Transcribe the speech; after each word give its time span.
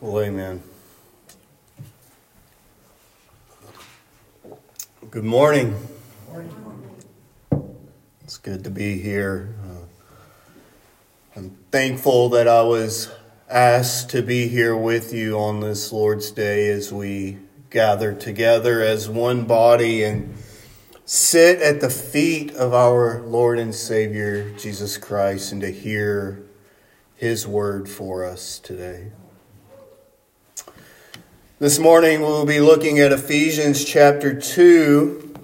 Well, 0.00 0.22
amen. 0.22 0.62
Good 5.10 5.24
morning. 5.24 5.74
It's 8.22 8.36
good 8.36 8.62
to 8.62 8.70
be 8.70 8.98
here. 8.98 9.56
Uh, 9.68 9.86
I'm 11.34 11.50
thankful 11.72 12.28
that 12.28 12.46
I 12.46 12.62
was 12.62 13.10
asked 13.50 14.10
to 14.10 14.22
be 14.22 14.46
here 14.46 14.76
with 14.76 15.12
you 15.12 15.36
on 15.36 15.58
this 15.58 15.90
Lord's 15.90 16.30
Day 16.30 16.68
as 16.68 16.92
we 16.92 17.38
gather 17.68 18.14
together 18.14 18.80
as 18.80 19.08
one 19.08 19.46
body 19.46 20.04
and 20.04 20.32
sit 21.06 21.60
at 21.60 21.80
the 21.80 21.90
feet 21.90 22.54
of 22.54 22.72
our 22.72 23.20
Lord 23.22 23.58
and 23.58 23.74
Savior 23.74 24.48
Jesus 24.52 24.96
Christ 24.96 25.50
and 25.50 25.60
to 25.62 25.72
hear 25.72 26.44
his 27.16 27.48
word 27.48 27.88
for 27.88 28.24
us 28.24 28.60
today. 28.60 29.10
This 31.60 31.80
morning 31.80 32.20
we'll 32.20 32.46
be 32.46 32.60
looking 32.60 33.00
at 33.00 33.10
Ephesians 33.10 33.84
chapter 33.84 34.32
2, 34.32 35.34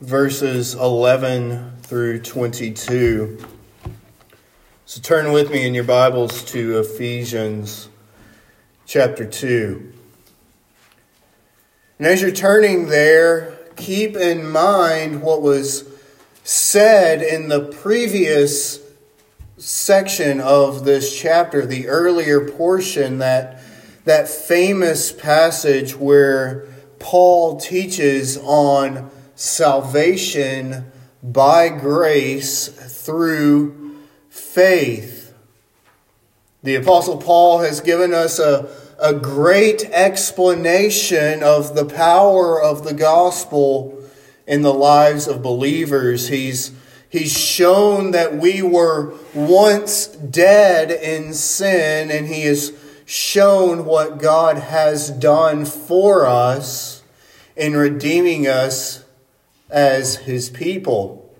verses 0.00 0.72
11 0.72 1.74
through 1.82 2.20
22. 2.20 3.36
So 4.86 5.00
turn 5.02 5.30
with 5.30 5.50
me 5.50 5.66
in 5.66 5.74
your 5.74 5.84
Bibles 5.84 6.42
to 6.44 6.78
Ephesians 6.78 7.90
chapter 8.86 9.26
2. 9.26 9.92
And 11.98 12.06
as 12.06 12.22
you're 12.22 12.30
turning 12.30 12.86
there, 12.86 13.58
keep 13.76 14.16
in 14.16 14.50
mind 14.50 15.20
what 15.20 15.42
was 15.42 15.86
said 16.44 17.20
in 17.20 17.50
the 17.50 17.60
previous 17.60 18.80
section 19.58 20.40
of 20.40 20.86
this 20.86 21.14
chapter, 21.14 21.66
the 21.66 21.88
earlier 21.88 22.40
portion, 22.52 23.18
that, 23.18 23.61
that 24.04 24.28
famous 24.28 25.12
passage 25.12 25.96
where 25.96 26.66
Paul 26.98 27.58
teaches 27.58 28.36
on 28.38 29.10
salvation 29.34 30.90
by 31.22 31.68
grace 31.68 32.68
through 32.68 33.96
faith. 34.28 35.34
The 36.62 36.76
Apostle 36.76 37.18
Paul 37.18 37.60
has 37.60 37.80
given 37.80 38.12
us 38.12 38.38
a 38.38 38.68
a 39.02 39.12
great 39.12 39.84
explanation 39.90 41.42
of 41.42 41.74
the 41.74 41.84
power 41.84 42.62
of 42.62 42.84
the 42.84 42.94
gospel 42.94 44.00
in 44.46 44.62
the 44.62 44.72
lives 44.72 45.26
of 45.26 45.42
believers. 45.42 46.28
He's, 46.28 46.70
he's 47.10 47.36
shown 47.36 48.12
that 48.12 48.36
we 48.36 48.62
were 48.62 49.12
once 49.34 50.06
dead 50.06 50.92
in 50.92 51.34
sin, 51.34 52.12
and 52.12 52.28
he 52.28 52.42
has 52.42 52.70
shown 53.12 53.84
what 53.84 54.16
God 54.16 54.56
has 54.56 55.10
done 55.10 55.66
for 55.66 56.24
us 56.24 57.02
in 57.54 57.76
redeeming 57.76 58.46
us 58.46 59.04
as 59.68 60.16
his 60.16 60.48
people. 60.48 61.30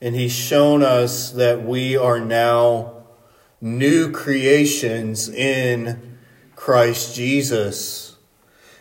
And 0.00 0.14
he's 0.14 0.32
shown 0.32 0.82
us 0.82 1.32
that 1.32 1.64
we 1.64 1.98
are 1.98 2.18
now 2.18 3.04
new 3.60 4.10
creations 4.10 5.28
in 5.28 6.16
Christ 6.54 7.14
Jesus. 7.14 8.16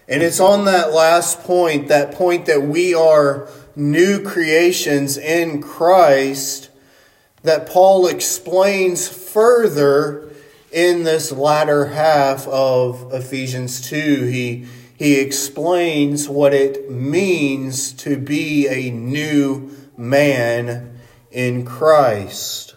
And 0.07 0.23
it's 0.23 0.39
on 0.39 0.63
that 0.63 0.93
last 0.93 1.41
point, 1.41 1.89
that 1.89 2.13
point 2.13 2.45
that 2.45 2.61
we 2.61 2.93
are 2.93 3.49
new 3.75 4.23
creations 4.23 5.17
in 5.17 5.61
Christ, 5.61 6.69
that 7.43 7.67
Paul 7.67 8.07
explains 8.07 9.09
further 9.09 10.24
in 10.75 11.03
this 11.03 11.31
latter 11.31 11.85
half 11.85 12.45
of 12.49 13.13
Ephesians 13.13 13.79
2. 13.79 14.25
He, 14.25 14.65
he 14.97 15.21
explains 15.21 16.27
what 16.27 16.53
it 16.53 16.91
means 16.91 17.93
to 17.93 18.17
be 18.17 18.67
a 18.67 18.91
new 18.91 19.71
man 19.95 20.99
in 21.31 21.63
Christ. 21.63 22.75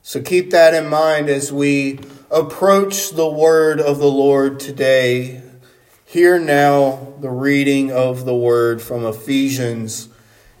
So 0.00 0.22
keep 0.22 0.50
that 0.52 0.72
in 0.72 0.88
mind 0.88 1.28
as 1.28 1.52
we 1.52 2.00
approach 2.30 3.10
the 3.10 3.28
word 3.28 3.80
of 3.80 3.98
the 3.98 4.10
Lord 4.10 4.58
today. 4.58 5.42
Hear 6.06 6.38
now 6.38 7.12
the 7.20 7.30
reading 7.30 7.92
of 7.92 8.24
the 8.24 8.34
word 8.34 8.80
from 8.80 9.04
Ephesians 9.04 10.08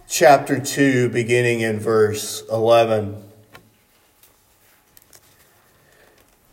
chapter 0.06 0.60
2, 0.60 1.08
beginning 1.08 1.62
in 1.62 1.80
verse 1.80 2.42
11. 2.50 3.29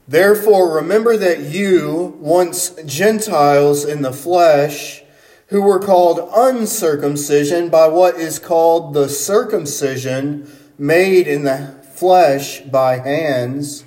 Therefore, 0.07 0.73
remember 0.73 1.17
that 1.17 1.41
you, 1.41 2.17
once 2.19 2.69
Gentiles 2.85 3.83
in 3.83 4.03
the 4.03 4.13
flesh, 4.13 5.03
who 5.47 5.61
were 5.61 5.79
called 5.79 6.29
uncircumcision 6.33 7.69
by 7.69 7.87
what 7.87 8.15
is 8.15 8.39
called 8.39 8.93
the 8.93 9.09
circumcision 9.09 10.49
made 10.77 11.27
in 11.27 11.43
the 11.43 11.75
flesh 11.93 12.61
by 12.61 12.99
hands, 12.99 13.83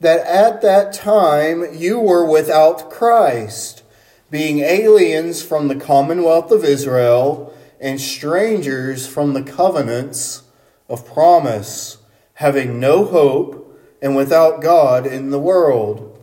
that 0.00 0.24
at 0.26 0.62
that 0.62 0.92
time 0.92 1.64
you 1.74 1.98
were 1.98 2.24
without 2.24 2.90
Christ, 2.90 3.82
being 4.30 4.60
aliens 4.60 5.42
from 5.42 5.66
the 5.66 5.76
commonwealth 5.76 6.52
of 6.52 6.64
Israel 6.64 7.52
and 7.80 8.00
strangers 8.00 9.08
from 9.08 9.32
the 9.32 9.42
covenants 9.42 10.42
of 10.88 11.06
promise, 11.06 11.98
having 12.34 12.78
no 12.78 13.04
hope 13.04 13.57
and 14.00 14.16
without 14.16 14.60
God 14.60 15.06
in 15.06 15.30
the 15.30 15.38
world. 15.38 16.18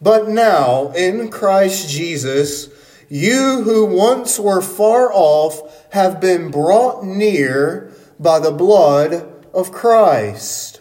But 0.00 0.28
now, 0.28 0.92
in 0.92 1.30
Christ 1.30 1.88
Jesus, 1.90 2.68
you 3.08 3.62
who 3.62 3.84
once 3.84 4.38
were 4.38 4.62
far 4.62 5.12
off 5.12 5.88
have 5.92 6.20
been 6.20 6.50
brought 6.50 7.04
near 7.04 7.92
by 8.18 8.38
the 8.38 8.52
blood 8.52 9.28
of 9.52 9.72
Christ. 9.72 10.80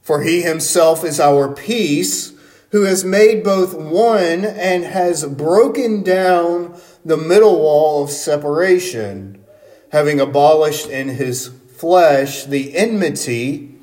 For 0.00 0.22
he 0.22 0.42
himself 0.42 1.04
is 1.04 1.20
our 1.20 1.52
peace, 1.52 2.32
who 2.70 2.82
has 2.82 3.04
made 3.04 3.42
both 3.42 3.74
one 3.74 4.44
and 4.44 4.84
has 4.84 5.24
broken 5.24 6.02
down 6.02 6.80
the 7.04 7.16
middle 7.16 7.58
wall 7.58 8.04
of 8.04 8.10
separation, 8.10 9.44
having 9.90 10.20
abolished 10.20 10.88
in 10.88 11.08
his 11.08 11.48
flesh 11.48 12.44
the 12.44 12.76
enmity 12.76 13.79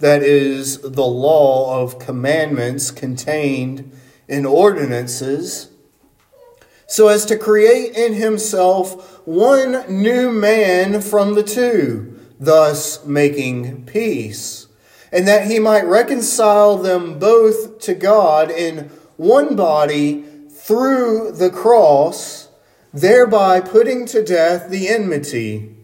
that 0.00 0.22
is 0.22 0.80
the 0.80 1.06
law 1.06 1.80
of 1.80 1.98
commandments 1.98 2.90
contained 2.90 3.92
in 4.28 4.44
ordinances, 4.44 5.68
so 6.86 7.08
as 7.08 7.24
to 7.26 7.36
create 7.36 7.94
in 7.94 8.14
himself 8.14 9.20
one 9.26 9.84
new 10.02 10.32
man 10.32 11.00
from 11.00 11.34
the 11.34 11.42
two 11.42 12.18
thus 12.40 13.04
making 13.04 13.84
peace, 13.84 14.66
and 15.12 15.28
that 15.28 15.46
he 15.46 15.58
might 15.58 15.84
reconcile 15.84 16.78
them 16.78 17.18
both 17.18 17.78
to 17.80 17.94
God 17.94 18.50
in 18.50 18.90
one 19.16 19.54
body 19.54 20.24
through 20.50 21.32
the 21.32 21.50
cross, 21.50 22.48
thereby 22.94 23.60
putting 23.60 24.06
to 24.06 24.24
death 24.24 24.70
the 24.70 24.88
enmity. 24.88 25.76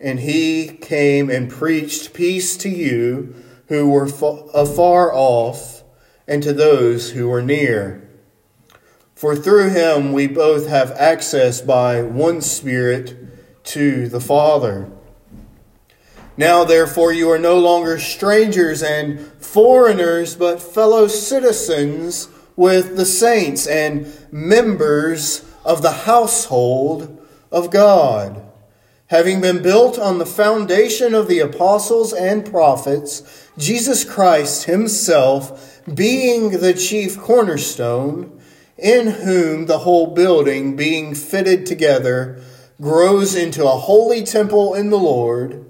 And 0.00 0.20
he 0.20 0.68
came 0.68 1.28
and 1.30 1.50
preached 1.50 2.14
peace 2.14 2.56
to 2.58 2.68
you 2.68 3.34
who 3.68 3.88
were 3.90 4.06
afar 4.54 5.12
off, 5.12 5.82
and 6.26 6.42
to 6.42 6.52
those 6.52 7.10
who 7.10 7.28
were 7.28 7.42
near. 7.42 8.08
For 9.14 9.34
through 9.34 9.70
him 9.70 10.12
we 10.12 10.26
both 10.26 10.68
have 10.68 10.92
access 10.92 11.60
by 11.60 12.02
one 12.02 12.40
Spirit 12.40 13.16
to 13.64 14.08
the 14.08 14.20
Father. 14.20 14.90
Now, 16.36 16.62
therefore, 16.62 17.12
you 17.12 17.28
are 17.30 17.38
no 17.38 17.58
longer 17.58 17.98
strangers 17.98 18.82
and 18.82 19.20
foreigners, 19.40 20.36
but 20.36 20.62
fellow 20.62 21.08
citizens 21.08 22.28
with 22.54 22.96
the 22.96 23.04
saints 23.04 23.66
and 23.66 24.12
members 24.30 25.44
of 25.64 25.82
the 25.82 25.90
household 25.90 27.20
of 27.50 27.70
God, 27.70 28.47
having 29.08 29.40
been 29.40 29.62
built 29.62 29.98
on 29.98 30.18
the 30.18 30.26
foundation 30.26 31.14
of 31.14 31.28
the 31.28 31.40
apostles 31.40 32.12
and 32.12 32.44
prophets, 32.44 33.48
Jesus 33.58 34.04
Christ 34.04 34.64
Himself 34.64 35.82
being 35.92 36.50
the 36.50 36.74
chief 36.74 37.18
cornerstone, 37.18 38.40
in 38.76 39.08
whom 39.08 39.66
the 39.66 39.78
whole 39.78 40.14
building, 40.14 40.76
being 40.76 41.14
fitted 41.14 41.66
together, 41.66 42.40
grows 42.80 43.34
into 43.34 43.64
a 43.64 43.70
holy 43.70 44.22
temple 44.22 44.74
in 44.74 44.90
the 44.90 44.98
Lord 44.98 45.64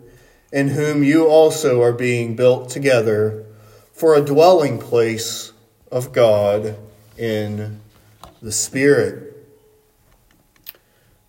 in 0.52 0.68
whom 0.68 1.02
you 1.02 1.26
also 1.26 1.82
are 1.82 1.92
being 1.92 2.34
built 2.34 2.70
together 2.70 3.44
for 3.92 4.14
a 4.14 4.24
dwelling 4.24 4.78
place 4.78 5.52
of 5.90 6.12
God 6.12 6.76
in 7.16 7.80
the 8.40 8.52
Spirit. 8.52 9.27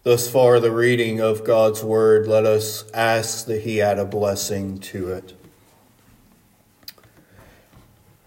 Thus 0.04 0.30
far, 0.30 0.62
the 0.62 0.72
reading 0.72 1.20
of 1.20 1.44
God's 1.44 1.84
Word, 1.84 2.26
let 2.26 2.46
us 2.46 2.90
ask 2.94 3.46
that 3.48 3.64
He 3.64 3.82
add 3.82 4.00
a 4.00 4.06
blessing 4.06 4.78
to 4.80 5.12
it. 5.12 5.34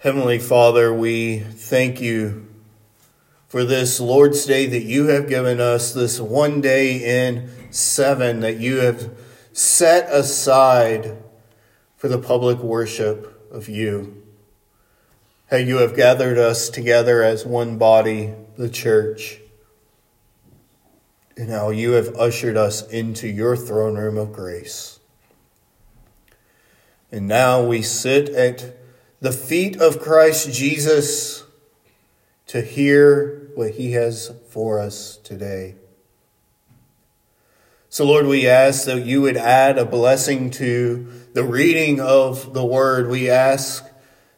Heavenly 0.00 0.38
Father, 0.38 0.92
we 0.92 1.38
thank 1.38 1.98
you 1.98 2.46
for 3.48 3.64
this 3.64 4.00
Lord's 4.00 4.44
Day 4.44 4.66
that 4.66 4.82
you 4.82 5.06
have 5.06 5.30
given 5.30 5.62
us, 5.62 5.94
this 5.94 6.20
one 6.20 6.60
day 6.60 7.26
in 7.26 7.48
seven 7.70 8.40
that 8.40 8.58
you 8.58 8.76
have 8.76 9.10
set 9.54 10.12
aside 10.12 11.16
for 11.96 12.08
the 12.08 12.18
public 12.18 12.58
worship 12.58 13.48
of 13.50 13.70
you. 13.70 14.22
How 15.50 15.56
you 15.56 15.78
have 15.78 15.96
gathered 15.96 16.36
us 16.36 16.68
together 16.68 17.22
as 17.22 17.46
one 17.46 17.78
body, 17.78 18.34
the 18.58 18.68
church, 18.68 19.41
and 21.36 21.50
how 21.50 21.70
you 21.70 21.92
have 21.92 22.14
ushered 22.16 22.56
us 22.56 22.86
into 22.88 23.28
your 23.28 23.56
throne 23.56 23.96
room 23.96 24.18
of 24.18 24.32
grace. 24.32 25.00
And 27.10 27.28
now 27.28 27.64
we 27.64 27.82
sit 27.82 28.28
at 28.30 28.76
the 29.20 29.32
feet 29.32 29.80
of 29.80 30.00
Christ 30.00 30.52
Jesus 30.52 31.44
to 32.46 32.62
hear 32.62 33.50
what 33.54 33.72
he 33.72 33.92
has 33.92 34.32
for 34.48 34.78
us 34.78 35.18
today. 35.18 35.76
So, 37.88 38.06
Lord, 38.06 38.26
we 38.26 38.48
ask 38.48 38.86
that 38.86 39.04
you 39.04 39.20
would 39.20 39.36
add 39.36 39.76
a 39.76 39.84
blessing 39.84 40.50
to 40.52 41.06
the 41.34 41.44
reading 41.44 42.00
of 42.00 42.54
the 42.54 42.64
word. 42.64 43.10
We 43.10 43.28
ask 43.28 43.84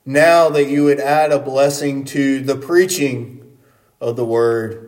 now 0.05 0.49
that 0.51 0.69
you 0.69 0.83
would 0.85 0.99
add 0.99 1.31
a 1.31 1.39
blessing 1.39 2.05
to 2.07 2.41
the 2.41 2.57
preaching 2.57 3.57
of 4.01 4.17
the 4.17 4.25
word. 4.25 4.84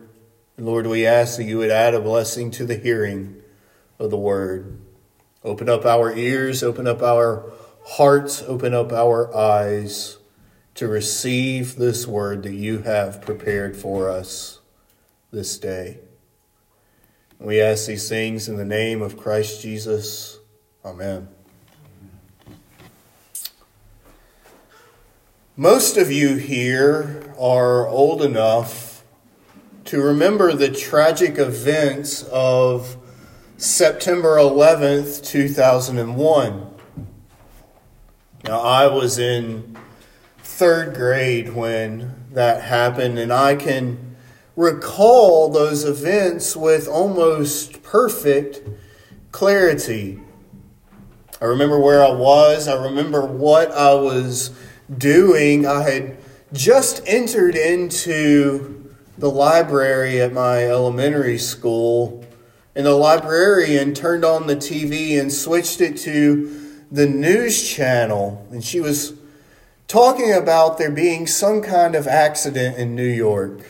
And 0.57 0.65
Lord, 0.65 0.87
we 0.87 1.05
ask 1.05 1.37
that 1.37 1.43
you 1.43 1.59
would 1.59 1.69
add 1.69 1.93
a 1.93 2.01
blessing 2.01 2.49
to 2.51 2.65
the 2.65 2.77
hearing 2.77 3.41
of 3.99 4.09
the 4.09 4.17
word. 4.17 4.79
Open 5.43 5.69
up 5.69 5.85
our 5.85 6.13
ears, 6.15 6.63
open 6.63 6.87
up 6.87 7.03
our 7.03 7.53
hearts, 7.85 8.41
open 8.41 8.73
up 8.73 8.91
our 8.91 9.33
eyes 9.35 10.17
to 10.73 10.87
receive 10.87 11.75
this 11.75 12.07
word 12.07 12.41
that 12.43 12.53
you 12.53 12.79
have 12.79 13.21
prepared 13.21 13.77
for 13.77 14.09
us 14.09 14.59
this 15.31 15.59
day. 15.59 15.99
We 17.39 17.61
ask 17.61 17.85
these 17.85 18.09
things 18.09 18.49
in 18.49 18.57
the 18.57 18.65
name 18.65 19.03
of 19.03 19.15
Christ 19.15 19.61
Jesus. 19.61 20.39
Amen. 20.83 21.27
Most 25.55 25.97
of 25.97 26.11
you 26.11 26.37
here 26.37 27.31
are 27.37 27.87
old 27.87 28.23
enough 28.23 28.86
to 29.87 30.01
remember 30.01 30.51
the 30.51 30.69
tragic 30.69 31.37
events 31.37 32.23
of 32.23 32.97
September 33.55 34.35
11th, 34.35 35.25
2001. 35.25 36.67
Now, 38.43 38.59
I 38.59 38.87
was 38.87 39.17
in 39.17 39.77
third 40.39 40.93
grade 40.93 41.53
when 41.53 42.25
that 42.33 42.63
happened, 42.63 43.17
and 43.17 43.31
I 43.31 43.55
can 43.55 44.17
recall 44.57 45.49
those 45.49 45.85
events 45.85 46.53
with 46.53 46.89
almost 46.89 47.81
perfect 47.81 48.67
clarity. 49.31 50.19
I 51.39 51.45
remember 51.45 51.79
where 51.79 52.03
I 52.03 52.11
was, 52.11 52.67
I 52.67 52.83
remember 52.83 53.25
what 53.25 53.71
I 53.71 53.93
was 53.93 54.53
doing. 54.97 55.65
I 55.65 55.89
had 55.89 56.17
just 56.51 57.01
entered 57.05 57.55
into 57.55 58.76
the 59.17 59.29
library 59.29 60.21
at 60.21 60.33
my 60.33 60.65
elementary 60.65 61.37
school, 61.37 62.23
and 62.75 62.85
the 62.85 62.93
librarian 62.93 63.93
turned 63.93 64.23
on 64.23 64.47
the 64.47 64.55
TV 64.55 65.19
and 65.19 65.33
switched 65.33 65.81
it 65.81 65.97
to 65.97 66.83
the 66.91 67.07
news 67.07 67.67
channel, 67.67 68.45
and 68.51 68.63
she 68.63 68.79
was 68.79 69.13
talking 69.87 70.33
about 70.33 70.77
there 70.77 70.91
being 70.91 71.25
some 71.25 71.61
kind 71.61 71.95
of 71.95 72.07
accident 72.07 72.77
in 72.77 72.95
New 72.95 73.07
York. 73.07 73.61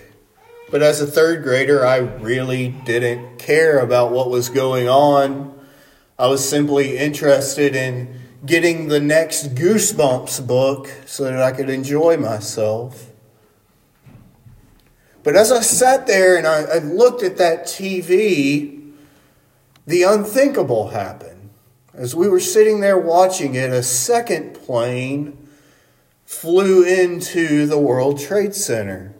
But 0.69 0.81
as 0.83 0.99
a 0.99 1.07
third 1.07 1.43
grader, 1.43 1.85
I 1.85 1.97
really 1.97 2.69
didn't 2.83 3.39
care 3.39 3.79
about 3.79 4.11
what 4.11 4.29
was 4.29 4.49
going 4.49 4.89
on. 4.89 5.57
I 6.19 6.27
was 6.27 6.47
simply 6.47 6.97
interested 6.97 7.75
in 7.75 8.19
getting 8.45 8.87
the 8.87 8.99
next 8.99 9.55
Goosebumps 9.55 10.45
book 10.45 10.89
so 11.05 11.23
that 11.23 11.41
I 11.41 11.53
could 11.53 11.69
enjoy 11.69 12.17
myself. 12.17 13.11
But 15.27 15.35
as 15.35 15.51
I 15.51 15.59
sat 15.59 16.07
there 16.07 16.37
and 16.37 16.47
I, 16.47 16.61
I 16.61 16.77
looked 16.77 17.21
at 17.21 17.35
that 17.35 17.65
TV, 17.65 18.93
the 19.85 20.03
unthinkable 20.03 20.91
happened. 20.91 21.49
As 21.93 22.15
we 22.15 22.29
were 22.29 22.39
sitting 22.39 22.79
there 22.79 22.97
watching 22.97 23.53
it, 23.53 23.69
a 23.71 23.83
second 23.83 24.53
plane 24.53 25.49
flew 26.25 26.81
into 26.81 27.65
the 27.65 27.77
World 27.77 28.21
Trade 28.21 28.55
Center. 28.55 29.13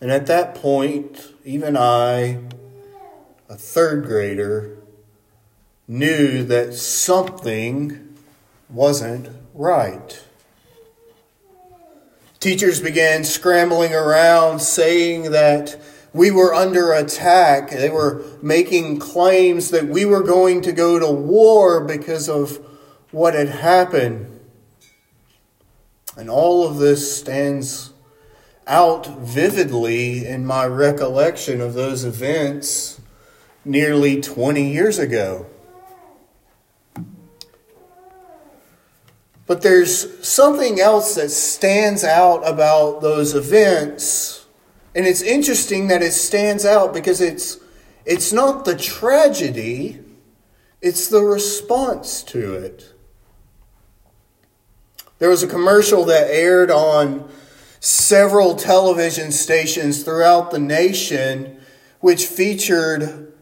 And 0.00 0.10
at 0.10 0.26
that 0.26 0.56
point, 0.56 1.34
even 1.44 1.76
I, 1.76 2.40
a 3.48 3.54
third 3.54 4.06
grader, 4.06 4.76
knew 5.86 6.42
that 6.42 6.74
something 6.74 8.18
wasn't 8.68 9.28
right. 9.54 10.20
Teachers 12.42 12.80
began 12.80 13.22
scrambling 13.22 13.94
around 13.94 14.58
saying 14.58 15.30
that 15.30 15.80
we 16.12 16.32
were 16.32 16.52
under 16.52 16.92
attack. 16.92 17.70
They 17.70 17.88
were 17.88 18.24
making 18.42 18.98
claims 18.98 19.70
that 19.70 19.86
we 19.86 20.04
were 20.04 20.24
going 20.24 20.60
to 20.62 20.72
go 20.72 20.98
to 20.98 21.08
war 21.08 21.84
because 21.84 22.28
of 22.28 22.58
what 23.12 23.34
had 23.34 23.48
happened. 23.48 24.40
And 26.16 26.28
all 26.28 26.66
of 26.66 26.78
this 26.78 27.16
stands 27.16 27.92
out 28.66 29.06
vividly 29.20 30.26
in 30.26 30.44
my 30.44 30.66
recollection 30.66 31.60
of 31.60 31.74
those 31.74 32.04
events 32.04 33.00
nearly 33.64 34.20
20 34.20 34.68
years 34.68 34.98
ago. 34.98 35.46
But 39.52 39.60
there's 39.60 40.26
something 40.26 40.80
else 40.80 41.16
that 41.16 41.28
stands 41.28 42.04
out 42.04 42.48
about 42.48 43.02
those 43.02 43.34
events 43.34 44.46
and 44.94 45.06
it's 45.06 45.20
interesting 45.20 45.88
that 45.88 46.00
it 46.00 46.12
stands 46.12 46.64
out 46.64 46.94
because 46.94 47.20
it's, 47.20 47.58
it's 48.06 48.32
not 48.32 48.64
the 48.64 48.74
tragedy, 48.74 50.00
it's 50.80 51.08
the 51.08 51.20
response 51.20 52.22
to 52.22 52.54
it. 52.54 52.94
There 55.18 55.28
was 55.28 55.42
a 55.42 55.46
commercial 55.46 56.06
that 56.06 56.30
aired 56.30 56.70
on 56.70 57.30
several 57.78 58.56
television 58.56 59.32
stations 59.32 60.02
throughout 60.02 60.50
the 60.50 60.60
nation, 60.60 61.60
which 62.00 62.24
featured 62.24 63.34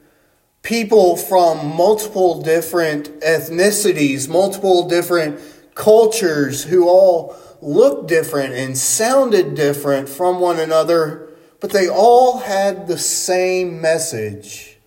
people 0.63 1.17
from 1.17 1.77
multiple 1.77 2.43
different 2.43 3.21
ethnicities, 3.21 4.29
multiple 4.29 4.89
different 4.89 5.41
cultures 5.75 6.65
who 6.65 6.89
all 6.89 7.37
looked 7.63 8.09
different 8.09 8.55
and 8.55 8.77
sounded 8.77 9.55
different 9.55 10.09
from 10.09 10.41
one 10.41 10.59
another 10.59 11.31
but 11.61 11.71
they 11.71 11.89
all 11.89 12.39
had 12.39 12.89
the 12.89 12.99
same 12.99 13.81
message. 13.81 14.79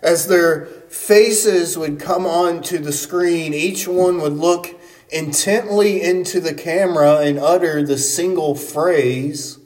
As 0.00 0.28
their 0.28 0.66
faces 0.88 1.76
would 1.76 2.00
come 2.00 2.24
onto 2.24 2.78
the 2.78 2.92
screen, 2.92 3.52
each 3.52 3.86
one 3.86 4.20
would 4.20 4.32
look 4.32 4.80
intently 5.10 6.00
into 6.02 6.40
the 6.40 6.54
camera 6.54 7.18
and 7.18 7.38
utter 7.38 7.84
the 7.84 7.98
single 7.98 8.54
phrase, 8.54 9.58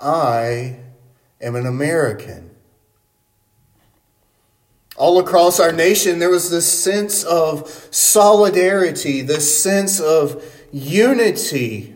I 0.00 0.76
am 1.40 1.56
an 1.56 1.66
American. 1.66 2.50
All 4.96 5.18
across 5.18 5.58
our 5.58 5.72
nation, 5.72 6.18
there 6.18 6.30
was 6.30 6.50
this 6.50 6.70
sense 6.70 7.24
of 7.24 7.68
solidarity, 7.90 9.22
this 9.22 9.62
sense 9.62 10.00
of 10.00 10.42
unity 10.72 11.94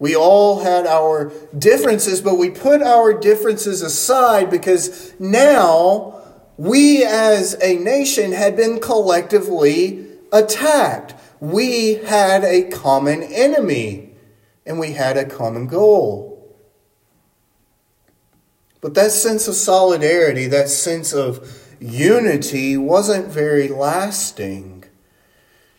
we 0.00 0.16
all 0.16 0.60
had 0.60 0.86
our 0.86 1.30
differences, 1.56 2.22
but 2.22 2.38
we 2.38 2.48
put 2.48 2.82
our 2.82 3.12
differences 3.12 3.82
aside 3.82 4.50
because 4.50 5.12
now 5.20 6.22
we 6.56 7.04
as 7.04 7.54
a 7.62 7.76
nation 7.76 8.32
had 8.32 8.56
been 8.56 8.80
collectively 8.80 10.06
attacked. 10.32 11.14
We 11.38 11.96
had 11.96 12.44
a 12.44 12.70
common 12.70 13.22
enemy 13.22 14.14
and 14.64 14.80
we 14.80 14.92
had 14.92 15.18
a 15.18 15.26
common 15.26 15.66
goal. 15.66 16.56
But 18.80 18.94
that 18.94 19.10
sense 19.10 19.48
of 19.48 19.54
solidarity, 19.54 20.46
that 20.46 20.70
sense 20.70 21.12
of 21.12 21.46
unity 21.80 22.76
wasn't 22.76 23.28
very 23.28 23.68
lasting. 23.68 24.84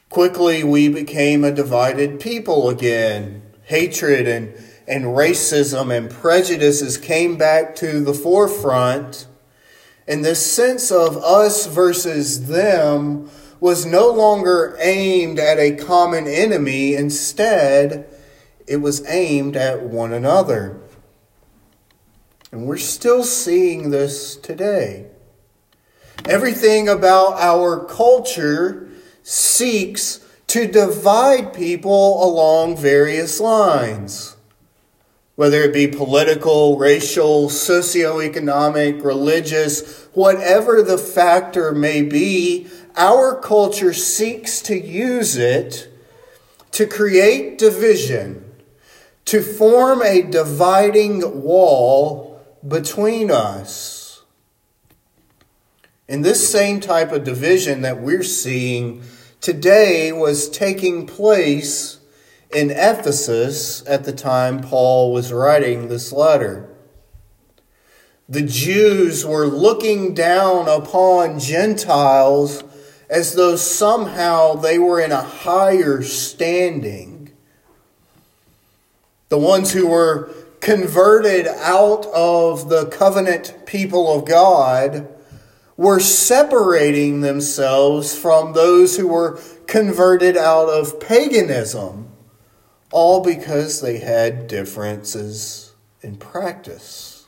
Quickly, 0.10 0.64
we 0.64 0.90
became 0.90 1.44
a 1.44 1.52
divided 1.52 2.20
people 2.20 2.70
again 2.70 3.44
hatred 3.72 4.28
and, 4.28 4.54
and 4.86 5.06
racism 5.06 5.96
and 5.96 6.10
prejudices 6.10 6.98
came 6.98 7.38
back 7.38 7.74
to 7.74 8.02
the 8.02 8.14
forefront. 8.14 9.28
And 10.08 10.26
this 10.26 10.46
sense 10.46 10.92
of 10.92 11.16
us 11.18 11.68
versus 11.68 12.48
them 12.48 13.30
was 13.62 13.86
no 13.86 14.10
longer 14.10 14.76
aimed 14.82 15.40
at 15.40 15.58
a 15.58 15.76
common 15.76 16.28
enemy. 16.28 16.96
Instead, 16.96 18.10
it 18.68 18.78
was 18.78 19.08
aimed 19.08 19.56
at 19.56 19.84
one 19.84 20.12
another. 20.12 20.82
And 22.52 22.66
we're 22.66 22.78
still 22.78 23.24
seeing 23.24 23.92
this 23.92 24.36
today. 24.36 25.11
Everything 26.26 26.88
about 26.88 27.34
our 27.40 27.84
culture 27.86 28.90
seeks 29.24 30.26
to 30.48 30.68
divide 30.68 31.54
people 31.54 32.24
along 32.24 32.78
various 32.78 33.40
lines, 33.40 34.36
whether 35.36 35.62
it 35.62 35.74
be 35.74 35.88
political, 35.88 36.78
racial, 36.78 37.48
socioeconomic, 37.48 39.04
religious, 39.04 40.06
whatever 40.14 40.84
the 40.84 40.98
factor 40.98 41.72
may 41.72 42.02
be, 42.02 42.68
our 42.96 43.40
culture 43.40 43.94
seeks 43.94 44.62
to 44.62 44.78
use 44.78 45.38
it 45.38 45.88
to 46.72 46.86
create 46.86 47.58
division, 47.58 48.44
to 49.26 49.42
form 49.42 50.02
a 50.02 50.22
dividing 50.22 51.44
wall 51.44 52.42
between 52.68 53.32
us. 53.32 54.01
And 56.12 56.26
this 56.26 56.52
same 56.52 56.82
type 56.82 57.14
of 57.14 57.24
division 57.24 57.84
that 57.84 58.02
we're 58.02 58.22
seeing 58.22 59.02
today 59.40 60.12
was 60.12 60.50
taking 60.50 61.08
place 61.08 62.02
in 62.54 62.70
Ephesus 62.70 63.82
at 63.88 64.04
the 64.04 64.12
time 64.12 64.60
Paul 64.60 65.14
was 65.14 65.32
writing 65.32 65.88
this 65.88 66.12
letter. 66.12 66.68
The 68.28 68.42
Jews 68.42 69.26
were 69.26 69.46
looking 69.46 70.14
down 70.14 70.68
upon 70.68 71.40
Gentiles 71.40 72.62
as 73.10 73.36
though 73.36 73.56
somehow 73.56 74.56
they 74.56 74.78
were 74.78 75.00
in 75.00 75.14
a 75.14 75.22
higher 75.22 76.04
standing. 76.04 77.32
The 79.30 79.38
ones 79.38 79.72
who 79.72 79.88
were 79.88 80.30
converted 80.60 81.48
out 81.48 82.06
of 82.08 82.68
the 82.68 82.88
covenant 82.88 83.66
people 83.66 84.14
of 84.14 84.26
God 84.26 85.08
were 85.82 86.00
separating 86.00 87.22
themselves 87.22 88.16
from 88.16 88.54
those 88.54 88.98
who 88.98 89.08
were 89.08 89.42
converted 89.66 90.38
out 90.38 90.70
of 90.70 91.00
paganism, 91.00 92.08
all 92.92 93.24
because 93.24 93.82
they 93.82 93.98
had 93.98 94.48
differences 94.48 95.74
in 96.04 96.16
practice. 96.18 97.26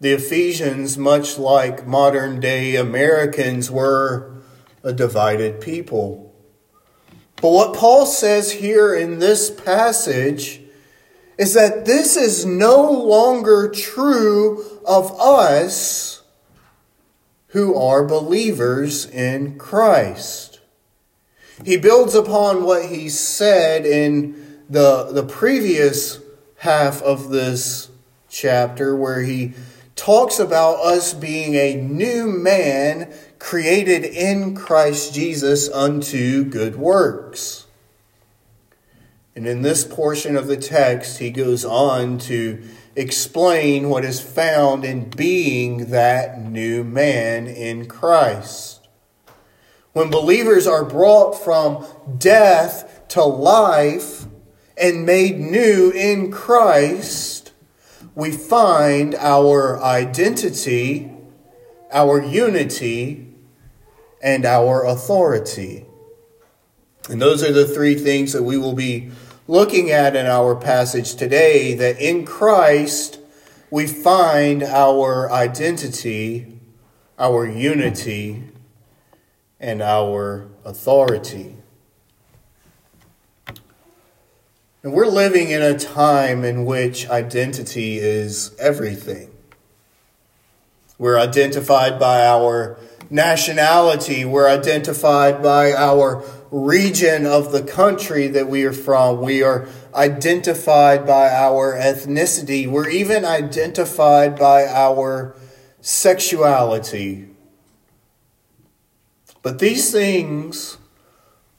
The 0.00 0.12
Ephesians, 0.12 0.96
much 0.96 1.38
like 1.38 1.86
modern 1.86 2.40
day 2.40 2.76
Americans, 2.76 3.70
were 3.70 4.32
a 4.82 4.94
divided 4.94 5.60
people. 5.60 6.34
But 7.42 7.50
what 7.50 7.76
Paul 7.76 8.06
says 8.06 8.52
here 8.52 8.94
in 8.94 9.18
this 9.18 9.50
passage 9.50 10.61
is 11.38 11.54
that 11.54 11.84
this 11.86 12.16
is 12.16 12.44
no 12.44 12.90
longer 12.90 13.70
true 13.70 14.80
of 14.84 15.18
us 15.20 16.22
who 17.48 17.74
are 17.76 18.04
believers 18.04 19.06
in 19.06 19.58
Christ. 19.58 20.60
He 21.64 21.76
builds 21.76 22.14
upon 22.14 22.64
what 22.64 22.86
he 22.86 23.08
said 23.08 23.86
in 23.86 24.62
the, 24.68 25.10
the 25.12 25.22
previous 25.22 26.18
half 26.56 27.02
of 27.02 27.28
this 27.28 27.90
chapter, 28.28 28.96
where 28.96 29.20
he 29.20 29.52
talks 29.96 30.38
about 30.38 30.76
us 30.76 31.12
being 31.12 31.54
a 31.54 31.76
new 31.76 32.26
man 32.26 33.12
created 33.38 34.04
in 34.04 34.54
Christ 34.54 35.14
Jesus 35.14 35.68
unto 35.70 36.44
good 36.44 36.76
works. 36.76 37.61
And 39.34 39.46
in 39.46 39.62
this 39.62 39.84
portion 39.84 40.36
of 40.36 40.46
the 40.46 40.58
text, 40.58 41.18
he 41.18 41.30
goes 41.30 41.64
on 41.64 42.18
to 42.18 42.62
explain 42.94 43.88
what 43.88 44.04
is 44.04 44.20
found 44.20 44.84
in 44.84 45.08
being 45.08 45.90
that 45.90 46.40
new 46.40 46.84
man 46.84 47.46
in 47.46 47.86
Christ. 47.86 48.86
When 49.94 50.10
believers 50.10 50.66
are 50.66 50.84
brought 50.84 51.32
from 51.32 51.86
death 52.18 53.08
to 53.08 53.22
life 53.22 54.26
and 54.76 55.06
made 55.06 55.38
new 55.38 55.90
in 55.90 56.30
Christ, 56.30 57.52
we 58.14 58.30
find 58.30 59.14
our 59.14 59.82
identity, 59.82 61.10
our 61.90 62.22
unity, 62.22 63.34
and 64.22 64.44
our 64.44 64.84
authority. 64.84 65.86
And 67.08 67.20
those 67.20 67.42
are 67.42 67.52
the 67.52 67.66
three 67.66 67.94
things 67.94 68.32
that 68.32 68.42
we 68.42 68.56
will 68.56 68.74
be 68.74 69.10
looking 69.48 69.90
at 69.90 70.14
in 70.14 70.26
our 70.26 70.54
passage 70.54 71.14
today 71.14 71.74
that 71.74 72.00
in 72.00 72.24
Christ 72.24 73.18
we 73.70 73.86
find 73.86 74.62
our 74.62 75.30
identity, 75.30 76.60
our 77.18 77.46
unity, 77.46 78.44
and 79.58 79.82
our 79.82 80.48
authority. 80.64 81.56
And 84.84 84.92
we're 84.92 85.06
living 85.06 85.50
in 85.50 85.62
a 85.62 85.78
time 85.78 86.44
in 86.44 86.64
which 86.64 87.08
identity 87.08 87.98
is 87.98 88.54
everything. 88.58 89.30
We're 90.98 91.18
identified 91.18 91.98
by 91.98 92.26
our 92.26 92.78
nationality, 93.08 94.24
we're 94.24 94.48
identified 94.48 95.42
by 95.42 95.72
our 95.72 96.24
region 96.52 97.24
of 97.24 97.50
the 97.50 97.62
country 97.62 98.28
that 98.28 98.46
we 98.46 98.64
are 98.64 98.74
from. 98.74 99.20
We 99.20 99.42
are 99.42 99.66
identified 99.94 101.06
by 101.06 101.30
our 101.30 101.74
ethnicity. 101.74 102.68
We're 102.68 102.90
even 102.90 103.24
identified 103.24 104.38
by 104.38 104.66
our 104.66 105.34
sexuality. 105.80 107.28
But 109.40 109.58
these 109.58 109.90
things 109.90 110.76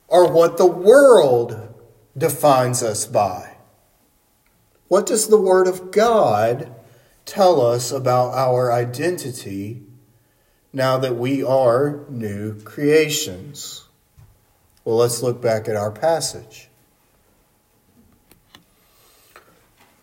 are 0.10 0.32
what 0.32 0.58
the 0.58 0.68
world 0.68 1.74
defines 2.16 2.84
us 2.84 3.08
by. 3.08 3.58
What 4.88 5.08
does 5.08 5.28
the 5.28 5.42
Word 5.42 5.68
of 5.68 5.90
God 5.90 6.72
tell 7.26 7.62
us 7.62 7.92
about 7.92 8.36
our 8.36 8.72
identity 8.72 9.82
now 10.72 11.00
that 11.00 11.16
we 11.16 11.44
are 11.44 12.06
new 12.10 12.62
creations? 12.62 13.83
Well, 14.86 14.98
let's 14.98 15.24
look 15.24 15.42
back 15.42 15.70
at 15.70 15.76
our 15.76 15.92
passage. 15.92 16.70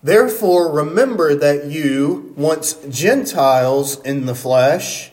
Therefore, 0.02 0.72
remember 0.72 1.34
that 1.34 1.66
you, 1.66 2.32
once 2.36 2.74
Gentiles 2.88 4.00
in 4.00 4.24
the 4.24 4.34
flesh, 4.34 5.12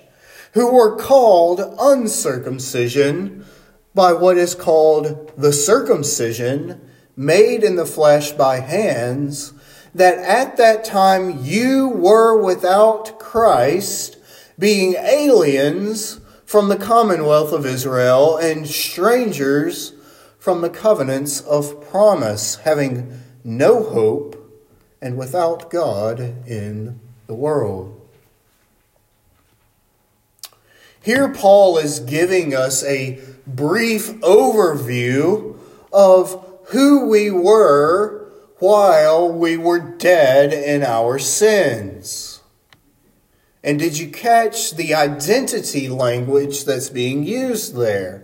who 0.53 0.73
were 0.73 0.95
called 0.95 1.75
uncircumcision 1.79 3.45
by 3.93 4.13
what 4.13 4.37
is 4.37 4.55
called 4.55 5.33
the 5.37 5.51
circumcision 5.51 6.79
made 7.17 7.63
in 7.63 7.75
the 7.75 7.85
flesh 7.85 8.31
by 8.31 8.59
hands, 8.59 9.51
that 9.93 10.17
at 10.19 10.55
that 10.57 10.85
time 10.85 11.43
you 11.43 11.89
were 11.89 12.41
without 12.41 13.19
Christ, 13.19 14.17
being 14.57 14.95
aliens 14.95 16.21
from 16.47 16.69
the 16.69 16.77
commonwealth 16.77 17.51
of 17.51 17.65
Israel 17.65 18.37
and 18.37 18.65
strangers 18.65 19.91
from 20.39 20.61
the 20.61 20.69
covenants 20.69 21.41
of 21.41 21.81
promise, 21.89 22.55
having 22.55 23.19
no 23.43 23.83
hope 23.83 24.33
and 25.01 25.17
without 25.17 25.69
God 25.69 26.21
in 26.47 27.01
the 27.27 27.35
world. 27.35 27.93
Here, 31.01 31.27
Paul 31.27 31.77
is 31.79 31.99
giving 31.99 32.55
us 32.55 32.81
a 32.85 33.19
brief 33.45 34.13
overview 34.21 35.59
of 35.91 36.61
who 36.67 37.09
we 37.09 37.29
were 37.29 38.31
while 38.59 39.29
we 39.29 39.57
were 39.57 39.79
dead 39.79 40.53
in 40.53 40.81
our 40.81 41.19
sins. 41.19 42.26
And 43.67 43.77
did 43.77 43.97
you 43.97 44.07
catch 44.07 44.77
the 44.77 44.95
identity 44.95 45.89
language 45.89 46.63
that's 46.63 46.87
being 46.87 47.25
used 47.25 47.75
there? 47.75 48.23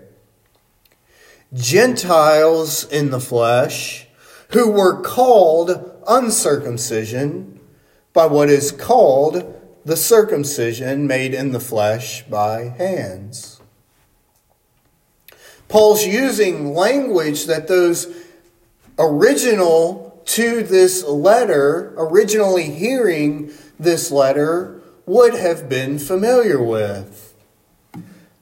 Gentiles 1.54 2.86
in 2.86 3.10
the 3.12 3.20
flesh 3.20 4.08
who 4.52 4.72
were 4.72 5.02
called 5.02 6.02
uncircumcision 6.08 7.60
by 8.14 8.26
what 8.26 8.50
is 8.50 8.72
called 8.72 9.60
the 9.84 9.98
circumcision 9.98 11.08
made 11.08 11.34
in 11.34 11.52
the 11.52 11.60
flesh 11.60 12.24
by 12.24 12.70
hands. 12.78 13.60
Paul's 15.68 16.08
using 16.08 16.74
language 16.74 17.48
that 17.48 17.68
those 17.68 18.08
original 18.98 20.24
to 20.24 20.64
this 20.64 21.04
letter, 21.04 21.94
originally 21.98 22.70
hearing 22.70 23.52
this 23.78 24.10
letter, 24.10 24.80
would 25.06 25.34
have 25.34 25.68
been 25.68 26.00
familiar 26.00 26.62
with. 26.62 27.36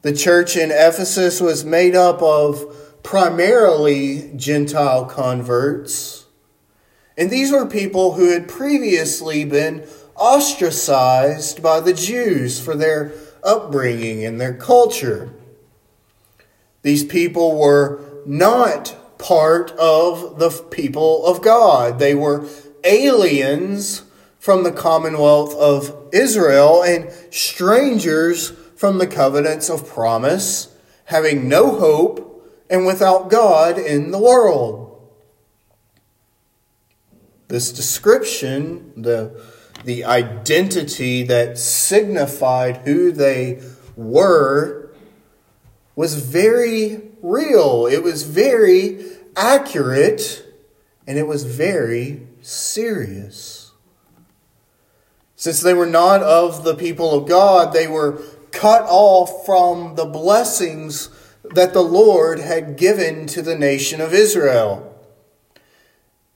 The 0.01 0.13
church 0.13 0.55
in 0.55 0.71
Ephesus 0.71 1.39
was 1.41 1.63
made 1.63 1.95
up 1.95 2.21
of 2.21 3.01
primarily 3.03 4.31
Gentile 4.35 5.05
converts, 5.05 6.25
and 7.17 7.29
these 7.29 7.51
were 7.51 7.65
people 7.65 8.13
who 8.13 8.31
had 8.31 8.47
previously 8.47 9.45
been 9.45 9.87
ostracized 10.15 11.61
by 11.61 11.79
the 11.79 11.93
Jews 11.93 12.59
for 12.59 12.75
their 12.75 13.11
upbringing 13.43 14.23
and 14.23 14.39
their 14.39 14.53
culture. 14.53 15.33
These 16.83 17.03
people 17.05 17.59
were 17.59 18.01
not 18.25 18.95
part 19.17 19.71
of 19.71 20.39
the 20.39 20.49
people 20.49 21.25
of 21.25 21.41
God. 21.41 21.99
They 21.99 22.15
were 22.15 22.47
aliens 22.83 24.03
from 24.41 24.63
the 24.63 24.71
commonwealth 24.71 25.55
of 25.55 26.10
Israel 26.12 26.81
and 26.81 27.12
strangers 27.29 28.50
from 28.75 28.98
the 28.98 29.05
covenants 29.05 29.69
of 29.69 29.88
promise, 29.88 30.75
having 31.05 31.48
no 31.48 31.77
hope 31.77 32.43
and 32.67 32.83
without 32.83 33.29
God 33.29 33.77
in 33.77 34.10
the 34.10 34.17
world. 34.17 35.00
This 37.50 37.71
description, 37.71 38.91
the, 39.00 39.39
the 39.86 40.05
identity 40.05 41.21
that 41.21 41.60
signified 41.60 42.77
who 42.77 43.12
they 43.12 43.62
were, 43.95 44.89
was 45.95 46.15
very 46.15 47.12
real. 47.21 47.86
It 47.86 48.01
was 48.01 48.24
very 48.24 49.05
accurate 49.36 50.43
and 51.05 51.19
it 51.19 51.27
was 51.27 51.43
very 51.43 52.25
serious. 52.41 53.60
Since 55.41 55.62
they 55.62 55.74
were 55.74 55.88
not 55.88 56.21
of 56.21 56.63
the 56.63 56.75
people 56.75 57.15
of 57.15 57.27
God, 57.27 57.74
they 57.74 57.88
were 57.88 58.21
cut 58.51 58.83
off 58.88 59.43
from 59.43 59.95
the 59.95 60.05
blessings 60.05 61.10
that 61.55 61.74
the 61.74 61.81
Lord 61.81 62.39
had 62.39 62.77
given 62.77 63.25
to 63.25 63.41
the 63.41 63.57
nation 63.57 64.01
of 64.01 64.13
Israel. 64.13 64.95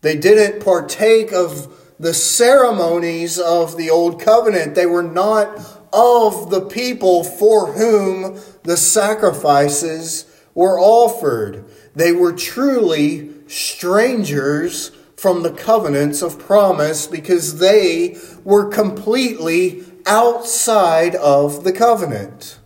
They 0.02 0.18
didn't 0.18 0.66
partake 0.66 1.32
of 1.32 1.72
the 2.00 2.16
ceremonies 2.16 3.38
of 3.38 3.78
the 3.78 3.92
old 3.92 4.20
covenant. 4.20 4.74
They 4.74 4.88
were 4.88 5.04
not 5.04 5.56
of 5.94 6.50
the 6.50 6.62
people 6.62 7.24
for 7.24 7.74
whom 7.74 8.40
the 8.64 8.76
sacrifices 8.76 10.26
were 10.56 10.80
offered. 10.80 11.64
They 11.94 12.12
were 12.12 12.34
truly 12.34 13.30
strangers 13.46 14.90
from 15.18 15.44
the 15.44 15.52
covenants 15.52 16.22
of 16.22 16.40
promise 16.40 17.08
because 17.08 17.60
they 17.60 18.18
were 18.44 18.70
completely 18.70 19.84
outside 20.06 21.16
of 21.16 21.64
the 21.64 21.72
covenant. 21.72 22.60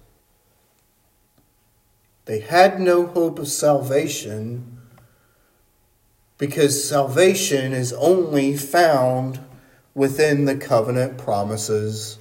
They 2.25 2.39
had 2.39 2.79
no 2.79 3.08
hope 3.08 3.39
of 3.39 3.48
salvation 3.48 4.79
because 6.38 6.88
salvation 6.88 7.74
is 7.74 7.91
only 7.94 8.56
found 8.56 9.39
within 9.94 10.46
the 10.46 10.56
covenant 10.56 11.18
promises 11.18 12.18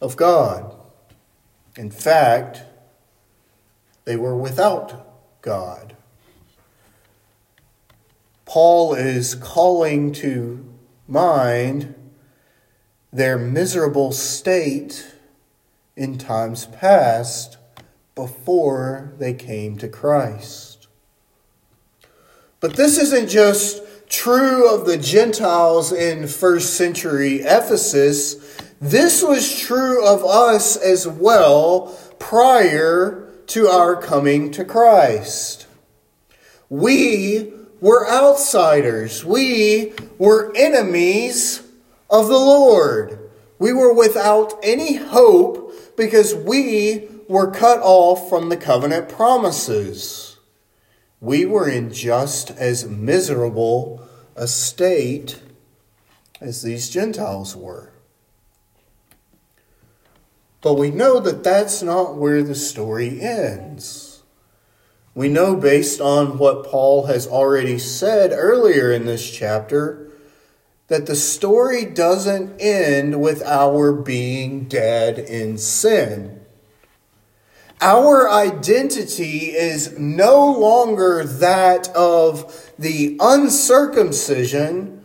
of 0.00 0.16
God. 0.16 0.74
In 1.76 1.90
fact, 1.90 2.62
they 4.04 4.16
were 4.16 4.36
without 4.36 5.42
God. 5.42 5.85
Paul 8.56 8.94
is 8.94 9.34
calling 9.34 10.12
to 10.12 10.64
mind 11.06 11.94
their 13.12 13.36
miserable 13.36 14.12
state 14.12 15.14
in 15.94 16.16
times 16.16 16.64
past 16.64 17.58
before 18.14 19.12
they 19.18 19.34
came 19.34 19.76
to 19.76 19.88
Christ. 19.88 20.88
But 22.58 22.76
this 22.76 22.96
isn't 22.96 23.28
just 23.28 23.82
true 24.08 24.72
of 24.74 24.86
the 24.86 24.96
Gentiles 24.96 25.92
in 25.92 26.26
first 26.26 26.78
century 26.78 27.40
Ephesus, 27.40 28.58
this 28.80 29.22
was 29.22 29.60
true 29.60 30.02
of 30.02 30.24
us 30.24 30.78
as 30.78 31.06
well 31.06 31.94
prior 32.18 33.34
to 33.48 33.68
our 33.68 34.00
coming 34.00 34.50
to 34.52 34.64
Christ. 34.64 35.66
We 36.70 37.52
were 37.80 38.08
outsiders. 38.08 39.24
We 39.24 39.92
were 40.18 40.52
enemies 40.56 41.62
of 42.10 42.28
the 42.28 42.38
Lord. 42.38 43.18
We 43.58 43.72
were 43.72 43.92
without 43.92 44.54
any 44.62 44.96
hope 44.96 45.96
because 45.96 46.34
we 46.34 47.08
were 47.28 47.50
cut 47.50 47.80
off 47.82 48.28
from 48.28 48.48
the 48.48 48.56
covenant 48.56 49.08
promises. 49.08 50.38
We 51.20 51.44
were 51.44 51.68
in 51.68 51.92
just 51.92 52.50
as 52.50 52.88
miserable 52.88 54.06
a 54.34 54.46
state 54.46 55.40
as 56.40 56.62
these 56.62 56.90
Gentiles 56.90 57.56
were. 57.56 57.92
But 60.60 60.74
we 60.74 60.90
know 60.90 61.20
that 61.20 61.42
that's 61.42 61.82
not 61.82 62.16
where 62.16 62.42
the 62.42 62.54
story 62.54 63.20
ends. 63.20 64.05
We 65.16 65.30
know 65.30 65.56
based 65.56 65.98
on 65.98 66.36
what 66.36 66.66
Paul 66.66 67.06
has 67.06 67.26
already 67.26 67.78
said 67.78 68.32
earlier 68.32 68.92
in 68.92 69.06
this 69.06 69.28
chapter 69.30 70.10
that 70.88 71.06
the 71.06 71.16
story 71.16 71.86
doesn't 71.86 72.60
end 72.60 73.18
with 73.18 73.42
our 73.42 73.94
being 73.94 74.64
dead 74.64 75.18
in 75.18 75.56
sin. 75.56 76.42
Our 77.80 78.30
identity 78.30 79.52
is 79.56 79.98
no 79.98 80.52
longer 80.52 81.24
that 81.24 81.88
of 81.96 82.70
the 82.78 83.16
uncircumcision 83.18 85.02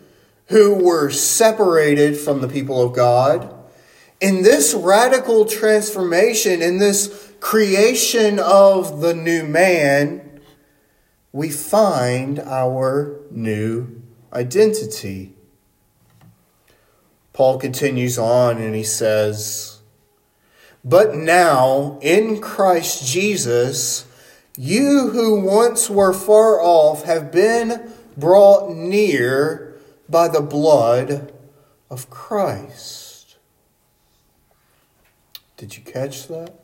who 0.47 0.75
were 0.75 1.09
separated 1.09 2.17
from 2.17 2.41
the 2.41 2.49
people 2.49 2.81
of 2.81 2.93
God. 2.93 3.55
In 4.19 4.43
this 4.43 4.73
radical 4.73 5.45
transformation, 5.45 6.61
in 6.61 6.79
this 6.79 7.30
creation 7.41 8.39
of 8.39 9.01
the 9.01 9.13
new 9.13 9.43
man, 9.43 10.39
we 11.33 11.49
find 11.49 12.39
our 12.39 13.19
new 13.29 14.01
identity. 14.31 15.33
Paul 17.33 17.57
continues 17.57 18.17
on 18.17 18.57
and 18.57 18.75
he 18.75 18.83
says, 18.83 19.79
But 20.85 21.15
now 21.15 21.99
in 22.01 22.39
Christ 22.39 23.05
Jesus, 23.05 24.05
you 24.57 25.09
who 25.09 25.41
once 25.41 25.89
were 25.89 26.13
far 26.13 26.61
off 26.61 27.03
have 27.03 27.31
been 27.31 27.91
brought 28.15 28.69
near 28.69 29.79
by 30.07 30.27
the 30.27 30.41
blood 30.41 31.33
of 31.89 32.09
Christ. 32.09 33.37
Did 35.57 35.77
you 35.77 35.83
catch 35.83 36.27
that? 36.27 36.61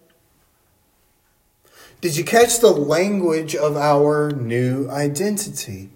Did 1.99 2.15
you 2.15 2.23
catch 2.23 2.59
the 2.59 2.71
language 2.71 3.55
of 3.55 3.75
our 3.75 4.29
new 4.29 4.87
identity? 4.89 5.89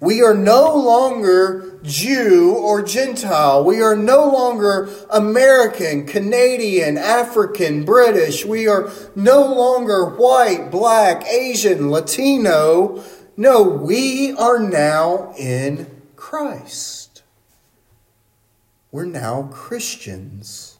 We 0.00 0.22
are 0.22 0.34
no 0.34 0.74
longer 0.74 1.78
Jew 1.82 2.54
or 2.56 2.82
Gentile. 2.82 3.64
We 3.64 3.82
are 3.82 3.96
no 3.96 4.30
longer 4.30 4.88
American, 5.10 6.06
Canadian, 6.06 6.96
African, 6.96 7.84
British. 7.84 8.46
We 8.46 8.66
are 8.68 8.90
no 9.14 9.40
longer 9.42 10.06
white, 10.06 10.70
black, 10.70 11.26
Asian, 11.26 11.90
Latino. 11.90 13.02
No, 13.36 13.62
we 13.62 14.32
are 14.32 14.60
now 14.60 15.34
in 15.36 15.90
Christ. 16.16 17.22
We're 18.90 19.04
now 19.04 19.50
Christians. 19.52 20.77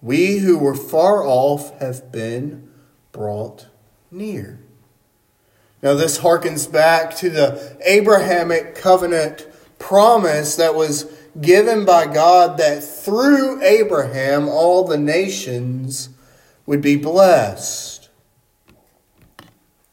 We 0.00 0.38
who 0.38 0.58
were 0.58 0.74
far 0.74 1.24
off 1.24 1.78
have 1.80 2.12
been 2.12 2.70
brought 3.12 3.66
near. 4.10 4.60
Now, 5.82 5.94
this 5.94 6.18
harkens 6.18 6.70
back 6.70 7.16
to 7.16 7.30
the 7.30 7.76
Abrahamic 7.84 8.74
covenant 8.74 9.46
promise 9.78 10.56
that 10.56 10.74
was 10.74 11.04
given 11.40 11.84
by 11.84 12.06
God 12.06 12.58
that 12.58 12.82
through 12.82 13.62
Abraham 13.62 14.48
all 14.48 14.84
the 14.84 14.98
nations 14.98 16.08
would 16.66 16.82
be 16.82 16.96
blessed. 16.96 18.08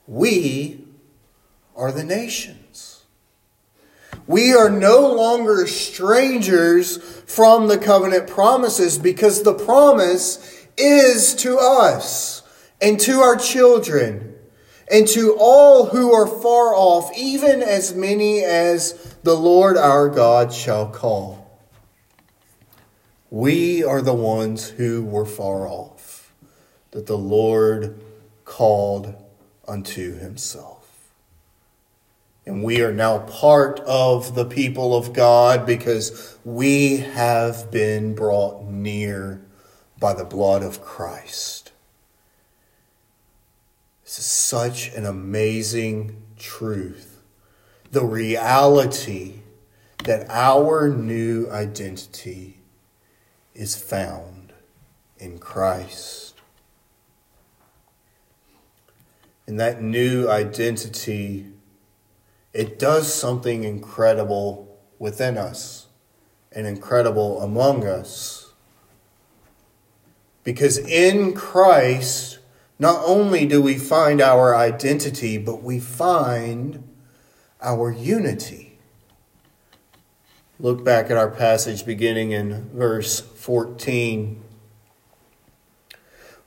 We 0.08 0.86
are 1.76 1.92
the 1.92 2.04
nations. 2.04 2.55
We 4.28 4.54
are 4.54 4.70
no 4.70 5.14
longer 5.14 5.68
strangers 5.68 6.98
from 6.98 7.68
the 7.68 7.78
covenant 7.78 8.28
promises 8.28 8.98
because 8.98 9.44
the 9.44 9.54
promise 9.54 10.68
is 10.78 11.36
to 11.36 11.58
us 11.58 12.42
and 12.82 13.00
to 13.02 13.20
our 13.22 13.36
children 13.36 14.36
and 14.92 15.08
to 15.10 15.36
all 15.40 15.88
who 15.88 16.14
are 16.14 16.28
far 16.28 16.76
off, 16.76 17.12
even 17.18 17.64
as 17.64 17.96
many 17.96 18.44
as 18.44 18.94
the 19.24 19.36
Lord 19.36 19.78
our 19.78 20.10
God 20.10 20.54
shall 20.54 20.90
call. 20.90 21.60
We 23.30 23.84
are 23.84 24.02
the 24.02 24.14
ones 24.14 24.70
who 24.70 25.04
were 25.04 25.26
far 25.26 25.68
off. 25.68 25.92
that 26.92 27.08
the 27.08 27.18
Lord 27.18 28.00
called 28.46 29.14
unto 29.68 30.18
himself. 30.18 30.75
And 32.46 32.64
we 32.64 32.82
are 32.82 32.94
now 32.94 33.20
part 33.20 33.80
of 33.82 34.36
the 34.36 34.46
people 34.46 34.96
of 34.96 35.14
God 35.14 35.66
because 35.66 36.38
we 36.46 36.98
have 36.98 37.72
been 37.72 38.14
brought 38.14 38.66
near 38.66 39.42
by 40.00 40.14
the 40.14 40.26
blood 40.26 40.62
of 40.62 40.82
Christ. 40.82 41.72
This 44.04 44.20
is 44.20 44.26
such 44.26 44.94
an 44.94 45.06
amazing 45.08 46.22
truth. 46.38 47.22
The 47.92 48.06
reality 48.06 49.40
that 50.04 50.30
our 50.30 50.90
new 50.90 51.50
identity 51.50 52.60
is 53.56 53.76
found 53.76 54.54
in 55.18 55.40
Christ. 55.40 56.36
And 59.48 59.60
that 59.60 59.82
new 59.82 60.30
identity, 60.30 61.48
it 62.56 62.80
does 62.80 63.14
something 63.14 63.66
incredible 63.66 64.80
within 64.98 65.38
us 65.38 65.88
and 66.54 66.66
incredible 66.66 67.42
among 67.42 67.86
us. 67.86 68.54
Because 70.46 70.78
in 70.78 71.34
Christ, 71.34 72.40
not 72.80 73.04
only 73.06 73.46
do 73.46 73.62
we 73.62 73.78
find 73.78 74.22
our 74.22 74.56
identity, 74.56 75.38
but 75.38 75.64
we 75.64 75.82
find 75.82 76.88
our 77.62 77.92
unity. 77.92 78.78
Look 80.58 80.82
back 80.82 81.12
at 81.12 81.18
our 81.18 81.30
passage 81.30 81.86
beginning 81.86 82.32
in 82.32 82.70
verse 82.70 83.20
14. 83.20 84.42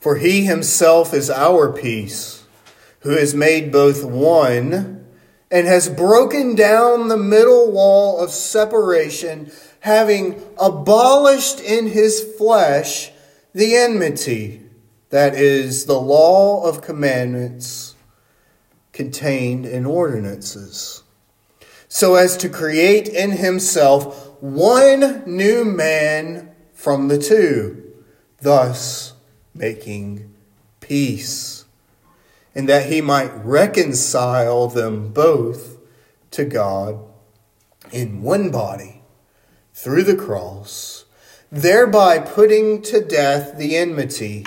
For 0.00 0.16
he 0.16 0.46
himself 0.46 1.12
is 1.12 1.28
our 1.28 1.70
peace, 1.70 2.44
who 3.00 3.10
has 3.10 3.34
made 3.34 3.70
both 3.70 4.02
one 4.02 4.97
and 5.50 5.66
has 5.66 5.88
broken 5.88 6.54
down 6.54 7.08
the 7.08 7.16
middle 7.16 7.72
wall 7.72 8.20
of 8.20 8.30
separation, 8.30 9.50
having 9.80 10.42
abolished 10.58 11.60
in 11.60 11.86
his 11.86 12.22
flesh 12.36 13.10
the 13.54 13.74
enmity, 13.74 14.62
that 15.10 15.34
is, 15.34 15.86
the 15.86 15.98
law 15.98 16.62
of 16.68 16.82
commandments 16.82 17.94
contained 18.92 19.64
in 19.64 19.86
ordinances, 19.86 21.02
so 21.88 22.16
as 22.16 22.36
to 22.36 22.48
create 22.48 23.08
in 23.08 23.30
himself 23.30 24.28
one 24.42 25.22
new 25.24 25.64
man 25.64 26.50
from 26.74 27.08
the 27.08 27.18
two, 27.18 27.82
thus 28.42 29.14
making 29.54 30.34
peace, 30.80 31.57
and 32.58 32.68
that 32.68 32.90
he 32.90 33.00
might 33.00 33.30
reconcile 33.44 34.66
them 34.66 35.12
both 35.12 35.78
to 36.32 36.44
God 36.44 36.98
in 37.92 38.20
one 38.20 38.50
body 38.50 39.02
through 39.72 40.02
the 40.02 40.16
cross 40.16 41.04
thereby 41.52 42.18
putting 42.18 42.82
to 42.82 43.00
death 43.00 43.56
the 43.56 43.76
enmity. 43.76 44.44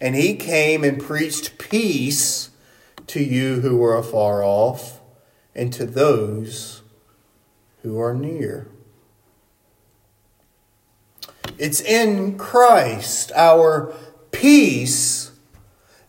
And 0.00 0.14
he 0.14 0.36
came 0.36 0.84
and 0.84 1.02
preached 1.02 1.58
peace 1.58 2.50
to 3.08 3.22
you 3.22 3.60
who 3.60 3.76
were 3.76 3.96
afar 3.96 4.44
off 4.44 5.00
and 5.52 5.72
to 5.72 5.84
those 5.84 6.82
who 7.82 8.00
are 8.00 8.14
near. 8.14 8.68
It's 11.58 11.80
in 11.80 12.38
Christ, 12.38 13.32
our 13.34 13.92
peace, 14.30 15.27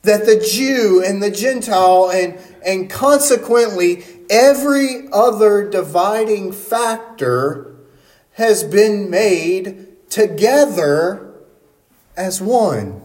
that 0.03 0.25
the 0.25 0.39
Jew 0.39 1.03
and 1.05 1.21
the 1.21 1.31
Gentile 1.31 2.09
and, 2.09 2.38
and 2.65 2.89
consequently 2.89 4.05
every 4.29 5.07
other 5.12 5.69
dividing 5.69 6.51
factor 6.51 7.75
has 8.33 8.63
been 8.63 9.09
made 9.09 10.09
together 10.09 11.33
as 12.15 12.41
one. 12.41 13.01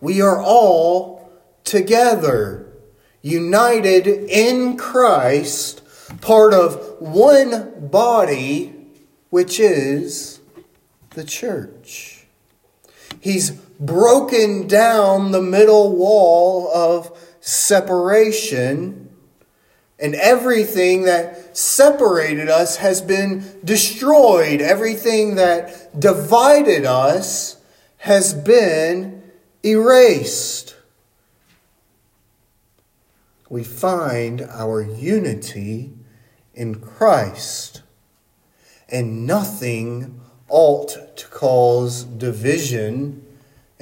We 0.00 0.20
are 0.20 0.42
all 0.42 1.30
together, 1.64 2.66
united 3.22 4.06
in 4.06 4.76
Christ, 4.76 5.82
part 6.20 6.52
of 6.52 7.00
one 7.00 7.88
body, 7.88 8.74
which 9.30 9.58
is 9.60 10.40
the 11.10 11.24
church. 11.24 12.26
He's 13.20 13.52
broken 13.86 14.66
down 14.66 15.32
the 15.32 15.42
middle 15.42 15.94
wall 15.96 16.70
of 16.72 17.18
separation 17.40 19.08
and 19.98 20.14
everything 20.16 21.02
that 21.02 21.56
separated 21.56 22.48
us 22.48 22.76
has 22.76 23.00
been 23.00 23.44
destroyed. 23.64 24.60
Everything 24.60 25.36
that 25.36 25.98
divided 25.98 26.84
us 26.84 27.56
has 27.98 28.34
been 28.34 29.22
erased. 29.64 30.74
We 33.48 33.62
find 33.62 34.40
our 34.40 34.82
unity 34.82 35.92
in 36.54 36.80
Christ, 36.80 37.82
and 38.88 39.26
nothing 39.26 40.20
ought 40.48 41.16
to 41.16 41.28
cause 41.28 42.02
division 42.04 43.24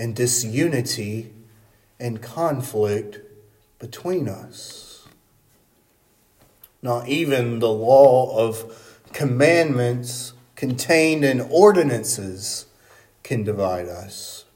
and 0.01 0.17
disunity 0.17 1.31
and 2.01 2.23
conflict 2.23 3.21
between 3.79 4.31
us. 4.31 5.07
Not 6.81 7.07
even 7.07 7.59
the 7.59 7.69
law 7.69 8.35
of 8.35 9.05
commandments 9.13 10.33
contained 10.57 11.23
in 11.23 11.43
ordinances 11.43 12.65
can 13.23 13.45
divide 13.45 13.89
us. 13.89 14.47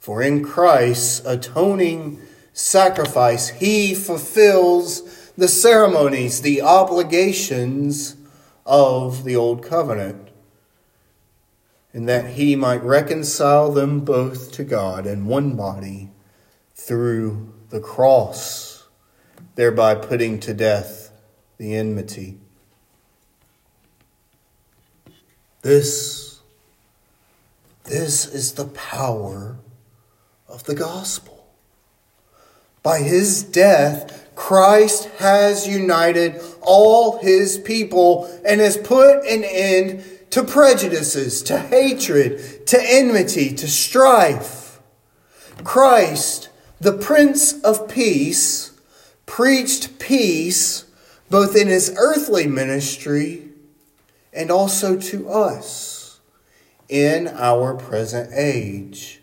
For 0.00 0.22
in 0.22 0.42
Christ's 0.42 1.24
atoning 1.24 2.20
sacrifice, 2.52 3.48
he 3.48 3.94
fulfills 3.94 5.30
the 5.38 5.46
ceremonies, 5.46 6.42
the 6.42 6.62
obligations 6.62 8.16
of 8.66 9.22
the 9.22 9.36
old 9.36 9.62
covenant, 9.62 10.29
and 11.92 12.08
that 12.08 12.32
he 12.32 12.54
might 12.54 12.82
reconcile 12.82 13.72
them 13.72 14.00
both 14.00 14.52
to 14.52 14.64
God 14.64 15.06
in 15.06 15.26
one 15.26 15.56
body 15.56 16.10
through 16.74 17.52
the 17.70 17.80
cross, 17.80 18.86
thereby 19.54 19.94
putting 19.94 20.38
to 20.40 20.54
death 20.54 21.12
the 21.58 21.74
enmity. 21.74 22.38
This, 25.62 26.40
this 27.84 28.26
is 28.26 28.52
the 28.52 28.66
power 28.66 29.58
of 30.48 30.64
the 30.64 30.74
gospel. 30.74 31.48
By 32.82 33.00
his 33.00 33.42
death, 33.42 34.30
Christ 34.34 35.10
has 35.18 35.68
united 35.68 36.40
all 36.62 37.18
his 37.18 37.58
people 37.58 38.24
and 38.46 38.60
has 38.60 38.78
put 38.78 39.18
an 39.26 39.44
end 39.44 40.02
to 40.30 40.44
prejudices, 40.44 41.42
to 41.42 41.58
hatred, 41.58 42.66
to 42.66 42.78
enmity, 42.80 43.52
to 43.54 43.68
strife. 43.68 44.80
Christ, 45.64 46.48
the 46.80 46.92
Prince 46.92 47.60
of 47.62 47.88
Peace, 47.88 48.72
preached 49.26 49.98
peace 49.98 50.84
both 51.28 51.56
in 51.56 51.68
his 51.68 51.94
earthly 51.96 52.46
ministry 52.46 53.48
and 54.32 54.50
also 54.50 54.96
to 54.96 55.28
us 55.28 56.20
in 56.88 57.28
our 57.28 57.74
present 57.74 58.30
age, 58.32 59.20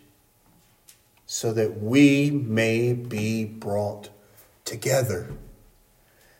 so 1.26 1.52
that 1.52 1.82
we 1.82 2.30
may 2.30 2.94
be 2.94 3.44
brought 3.44 4.08
together 4.64 5.28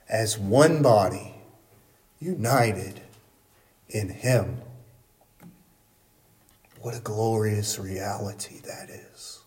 as 0.09 0.38
one 0.38 0.81
body, 0.81 1.35
united 2.18 3.02
in 3.88 4.09
him. 4.09 4.61
What 6.81 6.94
a 6.94 7.01
glorious 7.01 7.79
reality 7.79 8.61
that 8.61 8.88
is. 8.90 9.40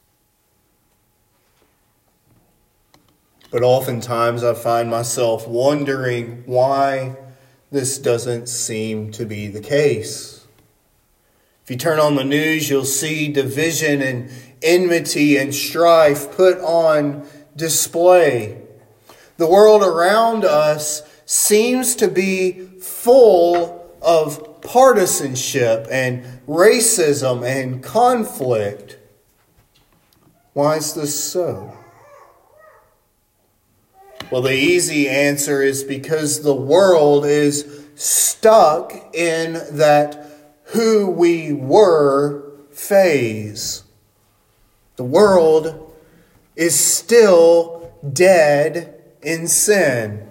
But 3.52 3.64
oftentimes 3.64 4.44
I 4.44 4.54
find 4.54 4.90
myself 4.90 5.48
wondering 5.48 6.44
why 6.46 7.18
this 7.70 7.98
doesn't 7.98 8.48
seem 8.48 9.12
to 9.12 9.26
be 9.26 9.48
the 9.48 9.62
case. 9.62 10.46
If 11.64 11.70
you 11.70 11.78
turn 11.78 12.00
on 12.00 12.16
the 12.16 12.24
news, 12.24 12.70
you'll 12.70 12.86
see 12.86 13.32
division 13.32 14.02
and 14.02 14.32
enmity 14.62 15.38
and 15.38 15.54
strife 15.54 16.36
put 16.36 16.58
on 16.60 17.26
display. 17.56 18.62
The 19.38 19.48
world 19.48 19.84
around 19.84 20.44
us 20.46 21.04
seems 21.26 21.96
to 21.96 22.08
be 22.08 22.68
full 22.80 23.81
of 24.02 24.62
partisanship 24.62 25.88
and 25.92 26.24
racism 26.48 27.46
and 27.46 27.84
conflict. 27.84 28.98
Why 30.54 30.78
is 30.78 30.94
this 30.94 31.18
so? 31.18 31.78
Well, 34.32 34.42
the 34.42 34.54
easy 34.54 35.10
answer 35.10 35.62
is 35.62 35.84
because 35.84 36.42
the 36.42 36.56
world 36.56 37.26
is 37.26 37.86
stuck 37.96 38.94
in 39.14 39.54
that 39.72 40.26
who 40.66 41.10
we 41.10 41.52
were 41.52 42.44
phase. 42.72 43.84
The 44.96 45.04
world 45.04 45.94
is 46.56 46.80
still 46.80 47.94
dead 48.14 49.02
in 49.22 49.48
sin. 49.48 50.31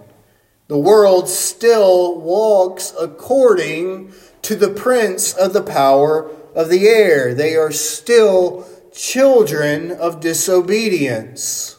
The 0.71 0.79
world 0.79 1.29
still 1.29 2.21
walks 2.21 2.95
according 2.97 4.13
to 4.43 4.55
the 4.55 4.69
prince 4.69 5.35
of 5.35 5.53
the 5.53 5.65
power 5.65 6.31
of 6.55 6.69
the 6.69 6.87
air. 6.87 7.35
They 7.35 7.57
are 7.57 7.73
still 7.73 8.69
children 8.93 9.91
of 9.91 10.21
disobedience. 10.21 11.77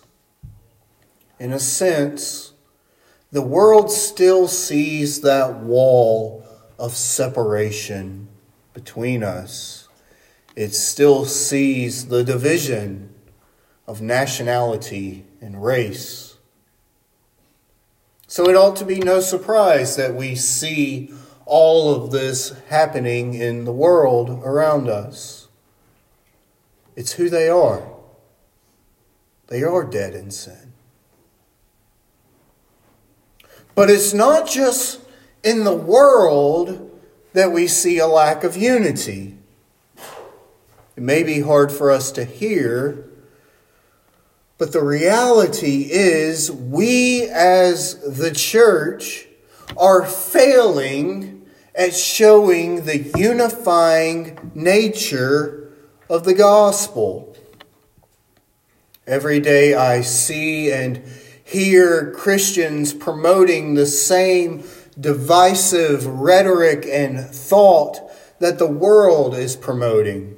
In 1.39 1.53
a 1.53 1.59
sense, 1.59 2.51
the 3.31 3.41
world 3.41 3.89
still 3.89 4.49
sees 4.49 5.21
that 5.21 5.61
wall 5.61 6.45
of 6.77 6.91
separation 6.91 8.27
between 8.73 9.23
us. 9.23 9.87
It 10.57 10.75
still 10.75 11.23
sees 11.23 12.09
the 12.09 12.25
division 12.25 13.15
of 13.87 14.01
nationality 14.01 15.23
and 15.39 15.63
race. 15.63 16.30
So 18.31 18.47
it 18.47 18.55
ought 18.55 18.77
to 18.77 18.85
be 18.85 18.99
no 18.99 19.19
surprise 19.19 19.97
that 19.97 20.15
we 20.15 20.35
see 20.35 21.13
all 21.45 21.93
of 21.93 22.11
this 22.11 22.57
happening 22.69 23.33
in 23.33 23.65
the 23.65 23.73
world 23.73 24.29
around 24.29 24.87
us. 24.87 25.49
It's 26.95 27.11
who 27.11 27.29
they 27.29 27.49
are. 27.49 27.83
They 29.47 29.63
are 29.63 29.83
dead 29.83 30.15
in 30.15 30.31
sin. 30.31 30.71
But 33.75 33.89
it's 33.89 34.13
not 34.13 34.47
just 34.47 35.01
in 35.43 35.65
the 35.65 35.75
world 35.75 36.89
that 37.33 37.51
we 37.51 37.67
see 37.67 37.97
a 37.97 38.07
lack 38.07 38.45
of 38.45 38.55
unity. 38.55 39.37
It 40.95 41.03
may 41.03 41.23
be 41.23 41.41
hard 41.41 41.69
for 41.69 41.91
us 41.91 42.13
to 42.13 42.23
hear, 42.23 43.10
but 44.61 44.73
the 44.73 44.83
reality 44.83 45.87
is 45.89 46.51
we 46.51 47.27
as 47.29 47.95
the 48.15 48.29
church 48.29 49.25
are 49.75 50.05
failing 50.05 51.47
at 51.73 51.95
showing 51.95 52.85
the 52.85 53.11
unifying 53.17 54.51
nature 54.53 55.73
of 56.07 56.25
the 56.25 56.35
gospel. 56.35 57.35
Every 59.07 59.39
day 59.39 59.73
I 59.73 60.01
see 60.01 60.71
and 60.71 61.01
hear 61.43 62.11
Christians 62.11 62.93
promoting 62.93 63.73
the 63.73 63.87
same 63.87 64.63
divisive 64.99 66.05
rhetoric 66.05 66.85
and 66.85 67.19
thought 67.19 67.99
that 68.37 68.59
the 68.59 68.69
world 68.69 69.33
is 69.33 69.55
promoting. 69.55 70.37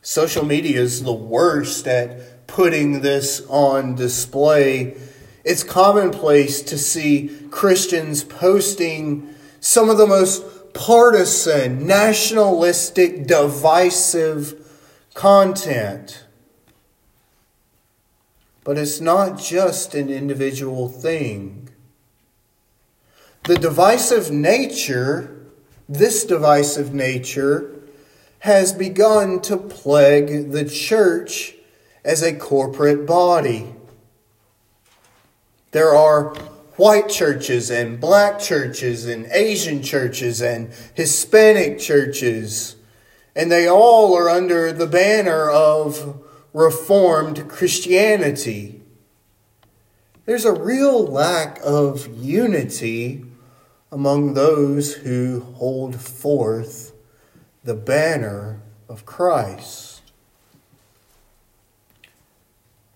Social 0.00 0.44
media 0.44 0.80
is 0.80 1.02
the 1.02 1.12
worst 1.12 1.88
at 1.88 2.27
putting 2.48 3.02
this 3.02 3.46
on 3.48 3.94
display. 3.94 4.96
It's 5.44 5.62
commonplace 5.62 6.60
to 6.62 6.76
see 6.76 7.28
Christians 7.52 8.24
posting 8.24 9.32
some 9.60 9.88
of 9.88 9.98
the 9.98 10.06
most 10.06 10.74
partisan, 10.74 11.86
nationalistic, 11.86 13.26
divisive 13.26 14.66
content. 15.14 16.24
But 18.64 18.76
it's 18.76 19.00
not 19.00 19.38
just 19.38 19.94
an 19.94 20.10
individual 20.10 20.88
thing. 20.88 21.68
The 23.44 23.56
divisive 23.56 24.30
nature, 24.30 25.46
this 25.88 26.24
divisive 26.24 26.92
nature, 26.92 27.74
has 28.40 28.72
begun 28.72 29.40
to 29.42 29.56
plague 29.56 30.52
the 30.52 30.64
church 30.64 31.54
as 32.04 32.22
a 32.22 32.34
corporate 32.34 33.06
body. 33.06 33.74
There 35.72 35.94
are 35.94 36.34
white 36.76 37.08
churches 37.08 37.70
and 37.70 38.00
black 38.00 38.38
churches 38.38 39.06
and 39.06 39.26
Asian 39.32 39.82
churches 39.82 40.40
and 40.40 40.72
Hispanic 40.94 41.78
churches, 41.78 42.76
and 43.34 43.50
they 43.50 43.68
all 43.68 44.16
are 44.16 44.30
under 44.30 44.72
the 44.72 44.86
banner 44.86 45.50
of 45.50 46.24
Reformed 46.52 47.48
Christianity. 47.48 48.80
There's 50.24 50.44
a 50.44 50.52
real 50.52 51.06
lack 51.06 51.58
of 51.62 52.06
unity 52.16 53.24
among 53.90 54.34
those 54.34 54.94
who 54.94 55.40
hold 55.40 56.00
forth 56.00 56.92
the 57.64 57.74
banner 57.74 58.60
of 58.88 59.06
Christ. 59.06 59.87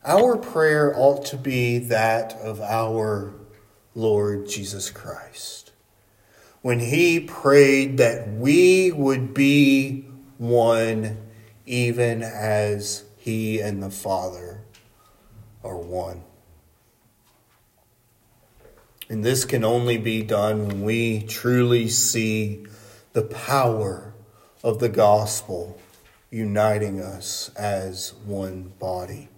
Our 0.05 0.37
prayer 0.37 0.93
ought 0.97 1.25
to 1.27 1.37
be 1.37 1.79
that 1.79 2.33
of 2.35 2.61
our 2.61 3.35
Lord 3.95 4.49
Jesus 4.49 4.91
Christ. 4.91 5.71
When 6.61 6.81
he 6.81 7.21
prayed 7.21 7.99
that 7.99 8.29
we 8.33 8.91
would 8.91 9.33
be 9.33 10.07
one, 10.39 11.19
even 11.67 12.23
as 12.25 13.05
he 13.17 13.61
and 13.61 13.81
the 13.81 13.91
Father 13.91 14.63
are 15.63 15.79
one. 15.79 16.25
And 19.09 19.25
this 19.25 19.45
can 19.45 19.63
only 19.63 19.99
be 19.99 20.23
done 20.23 20.67
when 20.67 20.83
we 20.83 21.23
truly 21.23 21.89
see 21.89 22.67
the 23.13 23.23
power 23.23 24.15
of 24.65 24.81
the 24.81 24.89
gospel 24.89 25.79
uniting 26.31 27.01
us 27.01 27.51
as 27.55 28.15
one 28.25 28.73
body. 28.81 29.29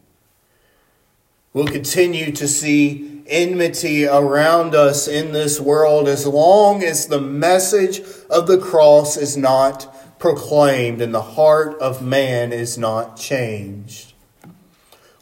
We'll 1.54 1.68
continue 1.68 2.32
to 2.32 2.48
see 2.48 3.22
enmity 3.28 4.06
around 4.06 4.74
us 4.74 5.06
in 5.06 5.30
this 5.30 5.60
world 5.60 6.08
as 6.08 6.26
long 6.26 6.82
as 6.82 7.06
the 7.06 7.20
message 7.20 8.00
of 8.28 8.48
the 8.48 8.58
cross 8.58 9.16
is 9.16 9.36
not 9.36 10.18
proclaimed 10.18 11.00
and 11.00 11.14
the 11.14 11.22
heart 11.22 11.78
of 11.78 12.02
man 12.02 12.52
is 12.52 12.76
not 12.76 13.16
changed. 13.16 14.14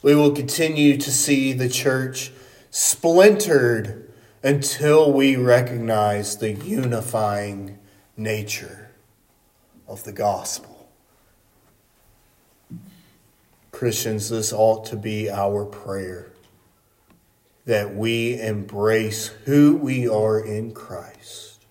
We 0.03 0.15
will 0.15 0.33
continue 0.33 0.97
to 0.97 1.11
see 1.13 1.53
the 1.53 1.69
church 1.69 2.33
splintered 2.71 4.11
until 4.43 5.13
we 5.13 5.37
recognize 5.37 6.39
the 6.39 6.53
unifying 6.53 7.79
nature 8.17 8.91
of 9.87 10.05
the 10.05 10.13
gospel. 10.13 10.72
Christians, 13.83 14.29
this 14.29 14.53
ought 14.53 14.85
to 14.85 14.97
be 14.97 15.29
our 15.29 15.65
prayer 15.65 16.31
that 17.65 17.97
we 17.97 18.41
embrace 18.41 19.27
who 19.45 19.75
we 19.75 20.07
are 20.07 20.39
in 20.39 20.71
Christ 20.73 21.65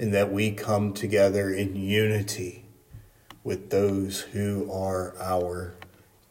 and 0.00 0.12
that 0.12 0.32
we 0.32 0.50
come 0.50 0.92
together 0.92 1.48
in 1.48 1.76
unity 1.76 2.64
with 3.44 3.70
those 3.70 4.22
who 4.22 4.68
are 4.72 5.14
our 5.20 5.74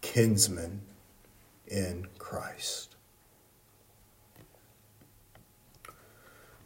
kinsmen 0.02 0.82
in 1.66 2.08
Christ. 2.18 2.98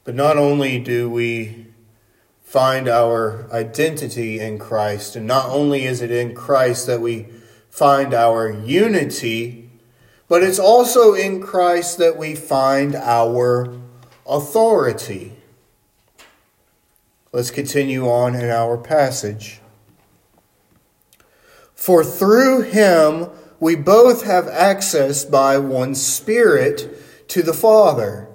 But 0.04 0.16
not 0.16 0.36
only 0.36 0.80
do 0.80 1.12
we 1.12 1.68
find 2.42 2.88
our 2.88 3.48
identity 3.54 4.40
in 4.40 4.58
Christ, 4.58 5.16
and 5.16 5.28
not 5.28 5.48
only 5.52 5.84
is 5.86 6.02
it 6.02 6.10
in 6.10 6.34
Christ 6.34 6.88
that 6.88 7.02
we 7.02 7.28
find 7.80 8.14
our 8.14 8.52
unity, 8.52 9.70
but 10.28 10.44
it's 10.44 10.60
also 10.60 11.14
in 11.14 11.42
Christ 11.42 11.98
that 11.98 12.18
we 12.18 12.36
find 12.36 12.94
our 12.94 13.74
authority. 14.28 15.32
Let's 17.32 17.52
continue 17.52 18.06
on 18.10 18.36
in 18.36 18.50
our 18.50 18.78
passage. 18.78 19.62
For 21.74 22.04
through 22.04 22.64
him 22.64 23.30
we 23.62 23.78
both 23.78 24.26
have 24.26 24.50
access 24.50 25.24
by 25.24 25.58
one 25.58 25.96
Spirit 25.96 27.30
to 27.30 27.42
the 27.42 27.54
Father. 27.54 28.28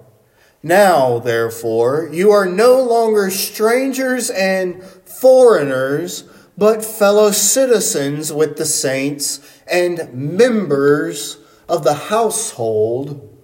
Now, 0.63 1.19
therefore, 1.19 2.09
you 2.11 2.31
are 2.31 2.47
no 2.47 2.83
longer 2.83 3.31
strangers 3.31 4.31
and 4.31 4.83
foreigners, 4.83 6.25
but 6.57 6.85
fellow 6.85 7.31
citizens 7.31 8.33
with 8.33 8.57
the 8.57 8.65
saints 8.65 9.41
and 9.67 10.13
members 10.13 11.39
of 11.69 11.85
the 11.85 11.95
household 11.95 13.43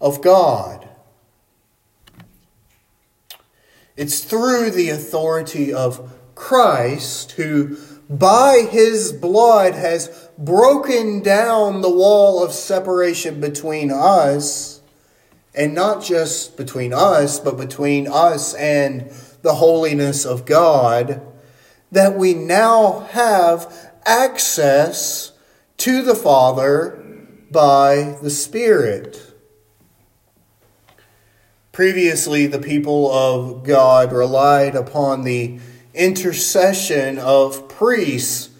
of 0.00 0.20
God. 0.20 0.88
It's 3.96 4.24
through 4.24 4.70
the 4.70 4.90
authority 4.90 5.72
of 5.72 6.12
Christ, 6.34 7.32
who 7.32 7.76
by 8.08 8.66
his 8.70 9.12
blood 9.12 9.74
has 9.74 10.30
broken 10.38 11.22
down 11.22 11.80
the 11.80 11.90
wall 11.90 12.42
of 12.42 12.52
separation 12.52 13.40
between 13.40 13.92
us, 13.92 14.80
and 15.54 15.74
not 15.74 16.02
just 16.02 16.56
between 16.56 16.92
us, 16.92 17.38
but 17.38 17.56
between 17.56 18.08
us 18.08 18.54
and 18.54 19.10
the 19.42 19.54
holiness 19.54 20.24
of 20.24 20.46
God, 20.46 21.20
that 21.92 22.16
we 22.16 22.34
now 22.34 23.00
have 23.10 23.92
access 24.04 25.32
to 25.78 26.02
the 26.02 26.14
Father 26.14 27.02
by 27.50 28.16
the 28.22 28.30
Spirit. 28.30 29.34
Previously, 31.72 32.46
the 32.46 32.58
people 32.58 33.10
of 33.10 33.64
God 33.64 34.12
relied 34.12 34.74
upon 34.74 35.24
the 35.24 35.58
intercession 35.94 37.18
of 37.18 37.68
priests 37.68 38.50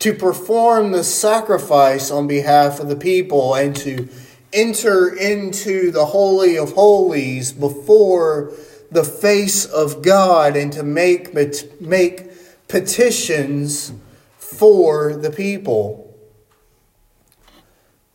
to 0.00 0.12
perform 0.12 0.92
the 0.92 1.04
sacrifice 1.04 2.10
on 2.10 2.26
behalf 2.26 2.80
of 2.80 2.88
the 2.88 2.96
people 2.96 3.54
and 3.54 3.74
to 3.76 4.08
enter 4.52 5.14
into 5.14 5.90
the 5.90 6.06
Holy 6.06 6.56
of 6.58 6.72
Holies 6.72 7.52
before 7.52 8.52
the 8.90 9.04
face 9.04 9.64
of 9.64 10.02
God 10.02 10.56
and 10.56 10.72
to 10.72 10.82
make, 10.82 11.32
make 11.80 12.33
petitions 12.74 13.92
for 14.36 15.14
the 15.14 15.30
people. 15.30 16.12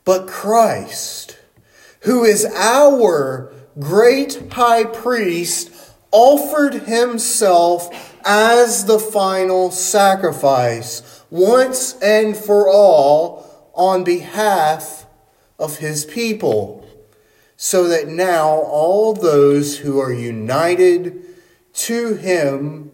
But 0.03 0.27
Christ, 0.27 1.37
who 2.01 2.25
is 2.25 2.43
our 2.43 3.53
great 3.79 4.51
high 4.51 4.83
priest, 4.83 5.71
offered 6.11 6.73
himself 6.73 8.19
as 8.25 8.83
the 8.83 8.99
final 8.99 9.71
sacrifice, 9.71 11.23
once 11.29 11.97
and 12.01 12.35
for 12.35 12.69
all, 12.69 13.71
on 13.73 14.03
behalf 14.03 15.05
of 15.57 15.77
his 15.77 16.03
people, 16.03 16.85
so 17.55 17.87
that 17.87 18.09
now 18.09 18.49
all 18.49 19.13
those 19.13 19.77
who 19.77 20.01
are 20.01 20.11
united 20.11 21.23
to 21.71 22.15
him 22.15 22.91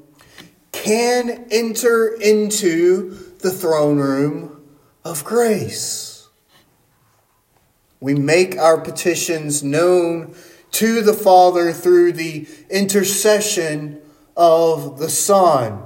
can 0.75 1.45
enter 1.51 2.13
into 2.21 3.09
the 3.39 3.49
throne 3.49 3.97
room 3.97 4.61
of 5.05 5.23
grace. 5.23 6.27
We 8.01 8.13
make 8.13 8.57
our 8.57 8.79
petitions 8.81 9.63
known 9.63 10.35
to 10.71 11.01
the 11.01 11.13
Father 11.13 11.71
through 11.71 12.11
the 12.11 12.47
intercession 12.69 14.01
of 14.35 14.99
the 14.99 15.09
Son. 15.09 15.81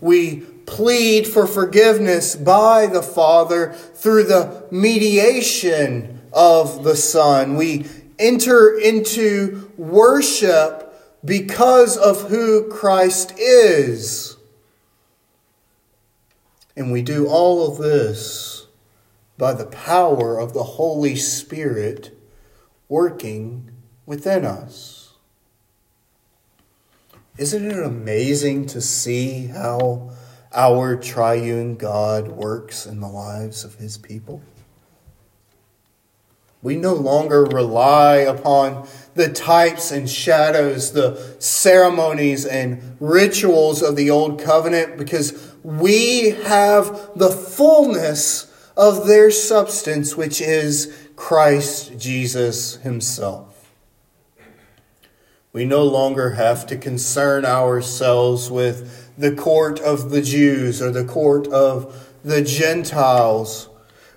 We 0.00 0.40
plead 0.66 1.26
for 1.26 1.46
forgiveness 1.46 2.36
by 2.36 2.86
the 2.86 3.02
Father 3.02 3.72
through 3.72 4.24
the 4.24 4.66
mediation 4.70 6.20
of 6.32 6.84
the 6.84 6.96
Son. 6.96 7.56
We 7.56 7.86
enter 8.18 8.78
into 8.78 9.72
worship 9.78 10.85
because 11.26 11.96
of 11.96 12.28
who 12.30 12.68
Christ 12.70 13.34
is. 13.38 14.36
And 16.76 16.92
we 16.92 17.02
do 17.02 17.26
all 17.26 17.70
of 17.70 17.78
this 17.78 18.66
by 19.36 19.52
the 19.52 19.66
power 19.66 20.38
of 20.38 20.54
the 20.54 20.62
Holy 20.62 21.16
Spirit 21.16 22.16
working 22.88 23.70
within 24.06 24.44
us. 24.44 25.14
Isn't 27.38 27.70
it 27.70 27.78
amazing 27.78 28.66
to 28.68 28.80
see 28.80 29.48
how 29.48 30.12
our 30.54 30.96
triune 30.96 31.76
God 31.76 32.28
works 32.28 32.86
in 32.86 33.00
the 33.00 33.08
lives 33.08 33.64
of 33.64 33.74
his 33.74 33.98
people? 33.98 34.42
We 36.66 36.74
no 36.74 36.94
longer 36.94 37.44
rely 37.44 38.16
upon 38.16 38.88
the 39.14 39.28
types 39.28 39.92
and 39.92 40.10
shadows, 40.10 40.90
the 40.90 41.36
ceremonies 41.38 42.44
and 42.44 42.96
rituals 42.98 43.82
of 43.82 43.94
the 43.94 44.10
old 44.10 44.42
covenant 44.42 44.96
because 44.96 45.54
we 45.62 46.30
have 46.30 47.10
the 47.14 47.30
fullness 47.30 48.52
of 48.76 49.06
their 49.06 49.30
substance, 49.30 50.16
which 50.16 50.40
is 50.40 50.92
Christ 51.14 52.00
Jesus 52.00 52.78
himself. 52.78 53.72
We 55.52 55.66
no 55.66 55.84
longer 55.84 56.30
have 56.30 56.66
to 56.66 56.76
concern 56.76 57.44
ourselves 57.44 58.50
with 58.50 59.14
the 59.16 59.36
court 59.36 59.78
of 59.78 60.10
the 60.10 60.20
Jews 60.20 60.82
or 60.82 60.90
the 60.90 61.04
court 61.04 61.46
of 61.46 62.12
the 62.24 62.42
Gentiles. 62.42 63.68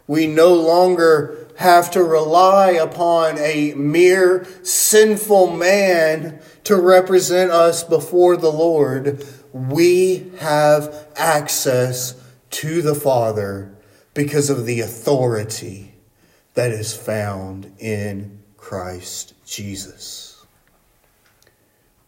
We 0.08 0.26
no 0.26 0.56
longer 0.56 1.49
have 1.60 1.92
to 1.92 2.04
rely 2.04 2.72
upon 2.72 3.38
a 3.38 3.74
mere 3.76 4.46
sinful 4.64 5.56
man 5.56 6.42
to 6.66 6.76
represent 6.76 7.52
us 7.52 7.84
before 7.84 8.36
the 8.36 8.52
Lord. 8.52 9.26
We 9.54 10.32
have 10.40 11.08
access 11.16 12.16
to 12.52 12.82
the 12.82 12.96
Father 12.96 13.74
because 14.14 14.50
of 14.50 14.66
the 14.66 14.82
authority 14.82 15.96
that 16.56 16.72
is 16.72 16.96
found 16.96 17.72
in 17.80 18.42
Christ 18.58 19.34
Jesus 19.46 20.30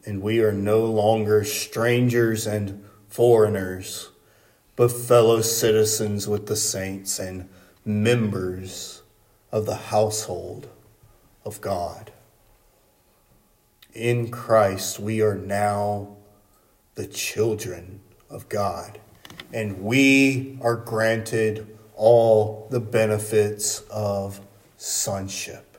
and 0.06 0.22
we 0.22 0.42
are 0.42 0.52
no 0.52 0.86
longer 0.86 1.44
strangers 1.44 2.48
and 2.48 2.84
foreigners, 3.08 4.10
but 4.76 4.92
fellow 4.92 5.42
citizens 5.42 6.28
with 6.28 6.48
the 6.48 6.56
saints 6.56 7.20
and 7.20 7.48
members 7.86 9.01
of 9.52 9.66
the 9.66 9.76
household 9.76 10.70
of 11.44 11.60
God. 11.62 12.12
In 13.94 14.32
Christ, 14.32 15.00
we 15.00 15.22
are 15.22 15.36
now 15.36 16.16
the 16.96 17.08
children 17.08 18.00
of 18.30 18.48
God, 18.48 19.00
and 19.54 19.82
we 19.84 20.58
are 20.62 20.76
granted 20.76 21.78
all 21.96 22.68
the 22.72 22.80
benefits 22.80 23.82
of 23.92 24.40
sonship. 24.78 25.78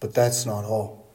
But 0.00 0.14
that's 0.14 0.46
not 0.46 0.64
all. 0.64 1.06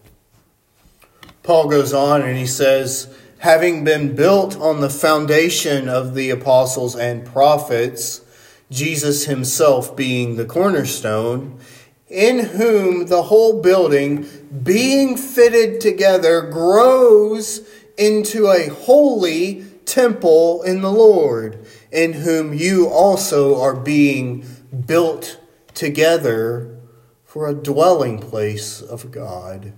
Paul 1.44 1.68
goes 1.68 1.94
on 1.94 2.22
and 2.22 2.38
he 2.38 2.46
says, 2.46 3.14
having 3.40 3.84
been 3.84 4.16
built 4.16 4.56
on 4.58 4.82
the 4.82 4.90
foundation 4.90 5.90
of 5.90 6.14
the 6.14 6.30
apostles 6.30 6.96
and 6.96 7.26
prophets, 7.26 8.22
Jesus 8.72 9.26
himself 9.26 9.96
being 9.96 10.36
the 10.36 10.46
cornerstone, 10.46 11.60
in 12.08 12.40
whom 12.40 13.08
the 13.08 13.24
whole 13.24 13.62
building, 13.62 14.28
being 14.64 15.16
fitted 15.18 15.82
together, 15.82 16.42
grows 16.42 17.68
into 17.98 18.48
a 18.48 18.68
holy 18.70 19.66
temple 19.86 20.62
in 20.64 20.82
the 20.82 20.92
Lord, 20.92 21.66
in 21.92 22.14
whom 22.14 22.54
you 22.54 22.88
also 22.88 23.60
are 23.60 23.76
being 23.76 24.46
built 24.86 25.40
together 25.74 26.80
for 27.26 27.48
a 27.48 27.54
dwelling 27.54 28.20
place 28.20 28.82
of 28.82 29.12
God 29.12 29.74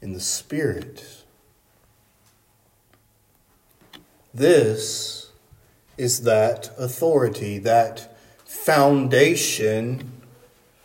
in 0.00 0.12
the 0.12 0.20
Spirit. 0.20 1.24
This 4.32 5.30
is 5.96 6.22
that 6.22 6.70
authority, 6.78 7.58
that 7.58 8.13
foundation 8.54 10.12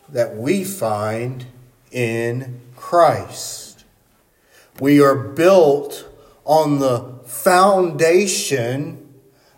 that 0.10 0.36
we 0.36 0.64
find 0.64 1.46
in 1.92 2.60
Christ. 2.76 3.86
We 4.80 5.02
are 5.02 5.16
built 5.16 6.06
on 6.46 6.80
the 6.80 7.20
foundation 7.26 9.14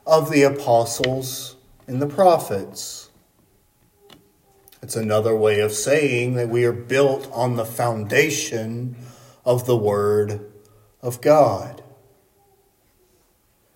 of 0.05 0.30
the 0.30 0.43
apostles 0.43 1.55
and 1.88 2.01
the 2.01 2.07
prophets. 2.07 3.09
It's 4.84 4.95
another 4.95 5.36
way 5.36 5.59
of 5.62 5.72
saying 5.72 6.36
that 6.36 6.49
we 6.49 6.66
are 6.66 6.74
built 6.74 7.30
on 7.32 7.55
the 7.55 7.66
foundation 7.66 8.97
of 9.45 9.66
the 9.66 9.78
Word 9.78 10.51
of 11.01 11.22
God. 11.22 11.82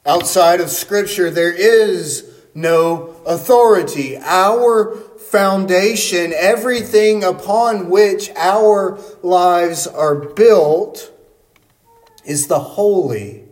Outside 0.06 0.62
of 0.62 0.70
Scripture, 0.70 1.32
there 1.32 1.54
is 1.54 2.35
no 2.56 3.16
authority. 3.28 4.18
Our 4.18 4.96
foundation, 4.96 6.34
everything 6.34 7.24
upon 7.24 7.90
which 7.90 8.32
our 8.36 8.98
lives 9.22 9.86
are 9.86 10.16
built, 10.16 11.12
is 12.26 12.48
the 12.48 12.60
holy, 12.60 13.44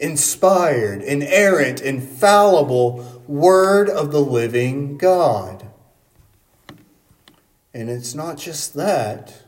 inspired, 0.00 1.02
inerrant, 1.02 1.80
infallible 1.80 3.22
Word 3.28 3.88
of 3.88 4.10
the 4.10 4.20
living 4.22 4.98
God. 4.98 5.68
And 7.72 7.88
it's 7.88 8.14
not 8.14 8.38
just 8.38 8.74
that 8.74 9.44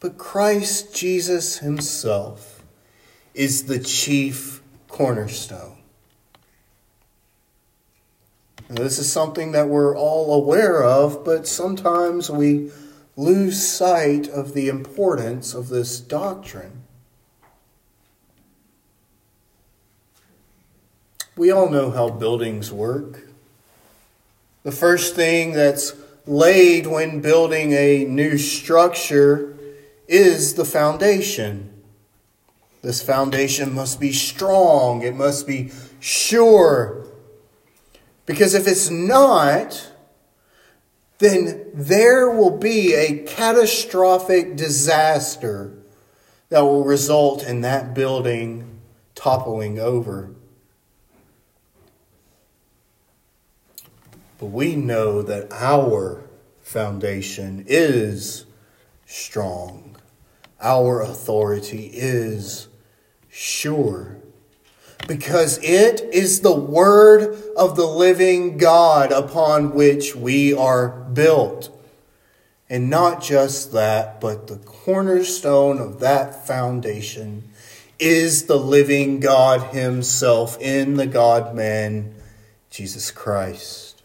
but 0.00 0.16
Christ 0.18 0.94
Jesus 0.94 1.58
himself 1.58 2.62
is 3.34 3.64
the 3.64 3.78
chief 3.78 4.62
cornerstone. 4.86 5.77
This 8.76 8.98
is 8.98 9.10
something 9.10 9.52
that 9.52 9.68
we're 9.68 9.96
all 9.96 10.34
aware 10.34 10.82
of, 10.82 11.24
but 11.24 11.46
sometimes 11.46 12.30
we 12.30 12.70
lose 13.16 13.66
sight 13.66 14.28
of 14.28 14.52
the 14.52 14.68
importance 14.68 15.54
of 15.54 15.68
this 15.68 15.98
doctrine. 15.98 16.82
We 21.36 21.50
all 21.50 21.70
know 21.70 21.90
how 21.90 22.10
buildings 22.10 22.70
work. 22.70 23.28
The 24.64 24.72
first 24.72 25.14
thing 25.14 25.52
that's 25.52 25.94
laid 26.26 26.86
when 26.86 27.20
building 27.20 27.72
a 27.72 28.04
new 28.04 28.36
structure 28.36 29.56
is 30.06 30.54
the 30.54 30.64
foundation. 30.64 31.72
This 32.82 33.02
foundation 33.02 33.72
must 33.72 33.98
be 33.98 34.12
strong, 34.12 35.02
it 35.02 35.14
must 35.14 35.46
be 35.46 35.72
sure. 36.00 37.06
Because 38.28 38.52
if 38.52 38.68
it's 38.68 38.90
not, 38.90 39.90
then 41.16 41.70
there 41.72 42.28
will 42.28 42.58
be 42.58 42.92
a 42.92 43.24
catastrophic 43.24 44.54
disaster 44.54 45.72
that 46.50 46.60
will 46.60 46.84
result 46.84 47.42
in 47.42 47.62
that 47.62 47.94
building 47.94 48.80
toppling 49.14 49.78
over. 49.78 50.34
But 54.38 54.46
we 54.48 54.76
know 54.76 55.22
that 55.22 55.50
our 55.50 56.22
foundation 56.60 57.64
is 57.66 58.44
strong. 59.06 59.96
Our 60.60 61.00
authority 61.00 61.90
is 61.94 62.68
sure. 63.30 64.17
Because 65.06 65.58
it 65.62 66.02
is 66.12 66.40
the 66.40 66.54
word 66.54 67.34
of 67.56 67.76
the 67.76 67.86
living 67.86 68.58
God 68.58 69.12
upon 69.12 69.72
which 69.74 70.14
we 70.14 70.52
are 70.52 70.88
built. 70.88 71.70
And 72.68 72.90
not 72.90 73.22
just 73.22 73.72
that, 73.72 74.20
but 74.20 74.48
the 74.48 74.58
cornerstone 74.58 75.78
of 75.78 76.00
that 76.00 76.46
foundation 76.46 77.44
is 77.98 78.44
the 78.44 78.58
living 78.58 79.20
God 79.20 79.74
Himself 79.74 80.60
in 80.60 80.94
the 80.94 81.06
God 81.06 81.54
man, 81.54 82.14
Jesus 82.70 83.10
Christ. 83.10 84.02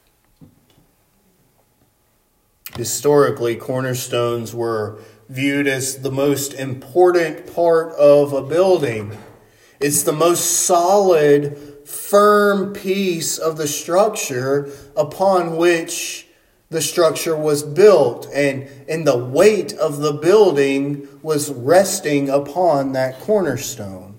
Historically, 2.75 3.55
cornerstones 3.55 4.55
were 4.55 4.97
viewed 5.29 5.67
as 5.67 6.01
the 6.01 6.11
most 6.11 6.53
important 6.53 7.53
part 7.53 7.93
of 7.93 8.33
a 8.33 8.41
building. 8.41 9.15
It's 9.83 10.03
the 10.03 10.13
most 10.13 10.65
solid, 10.65 11.57
firm 11.83 12.71
piece 12.71 13.37
of 13.37 13.57
the 13.57 13.67
structure 13.67 14.71
upon 14.95 15.57
which 15.57 16.25
the 16.69 16.81
structure 16.81 17.35
was 17.35 17.63
built, 17.63 18.29
and, 18.33 18.69
and 18.87 19.05
the 19.05 19.17
weight 19.17 19.73
of 19.73 19.97
the 19.97 20.13
building 20.13 21.09
was 21.21 21.51
resting 21.51 22.29
upon 22.29 22.93
that 22.93 23.19
cornerstone. 23.19 24.17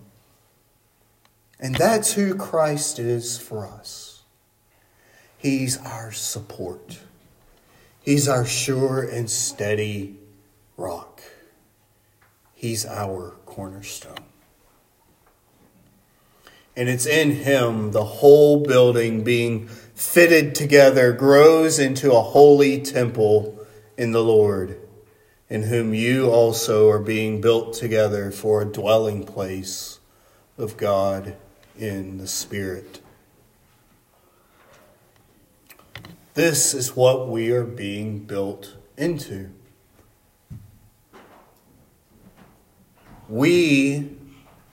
And 1.58 1.74
that's 1.76 2.12
who 2.12 2.34
Christ 2.34 2.98
is 2.98 3.38
for 3.38 3.66
us. 3.66 4.20
He's 5.38 5.78
our 5.78 6.12
support. 6.12 7.00
He's 8.02 8.28
our 8.28 8.44
sure 8.44 9.00
and 9.00 9.30
steady 9.30 10.18
rock. 10.76 11.22
He's 12.52 12.84
our 12.84 13.30
cornerstone. 13.46 14.33
And 16.76 16.88
it's 16.88 17.06
in 17.06 17.30
Him 17.30 17.92
the 17.92 18.04
whole 18.04 18.64
building 18.64 19.22
being 19.22 19.68
fitted 19.68 20.54
together 20.54 21.12
grows 21.12 21.78
into 21.78 22.12
a 22.12 22.20
holy 22.20 22.80
temple 22.80 23.64
in 23.96 24.10
the 24.12 24.22
Lord, 24.22 24.80
in 25.48 25.64
whom 25.64 25.94
you 25.94 26.30
also 26.30 26.90
are 26.90 26.98
being 26.98 27.40
built 27.40 27.74
together 27.74 28.32
for 28.32 28.62
a 28.62 28.66
dwelling 28.66 29.24
place 29.24 30.00
of 30.58 30.76
God 30.76 31.36
in 31.78 32.18
the 32.18 32.26
Spirit. 32.26 33.00
This 36.34 36.74
is 36.74 36.96
what 36.96 37.28
we 37.28 37.52
are 37.52 37.64
being 37.64 38.18
built 38.18 38.74
into. 38.96 39.50
We 43.28 44.16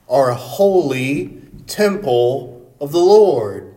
are 0.09 0.31
holy 0.31 1.40
temple 1.71 2.69
of 2.79 2.91
the 2.91 2.99
Lord. 2.99 3.73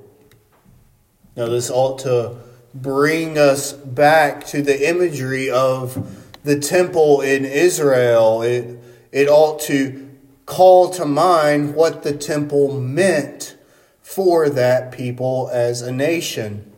Now, 1.36 1.46
this 1.46 1.70
ought 1.70 2.00
to 2.00 2.36
bring 2.74 3.38
us 3.38 3.72
back 3.72 4.46
to 4.48 4.62
the 4.62 4.88
imagery 4.88 5.48
of 5.50 6.20
the 6.42 6.58
temple 6.58 7.20
in 7.20 7.44
Israel. 7.44 8.42
It, 8.42 8.78
it 9.12 9.28
ought 9.28 9.60
to 9.62 10.10
call 10.44 10.90
to 10.90 11.04
mind 11.04 11.74
what 11.74 12.02
the 12.02 12.16
temple 12.16 12.80
meant 12.80 13.56
for 14.02 14.48
that 14.50 14.92
people 14.92 15.48
as 15.52 15.80
a 15.80 15.92
nation. 15.92 16.70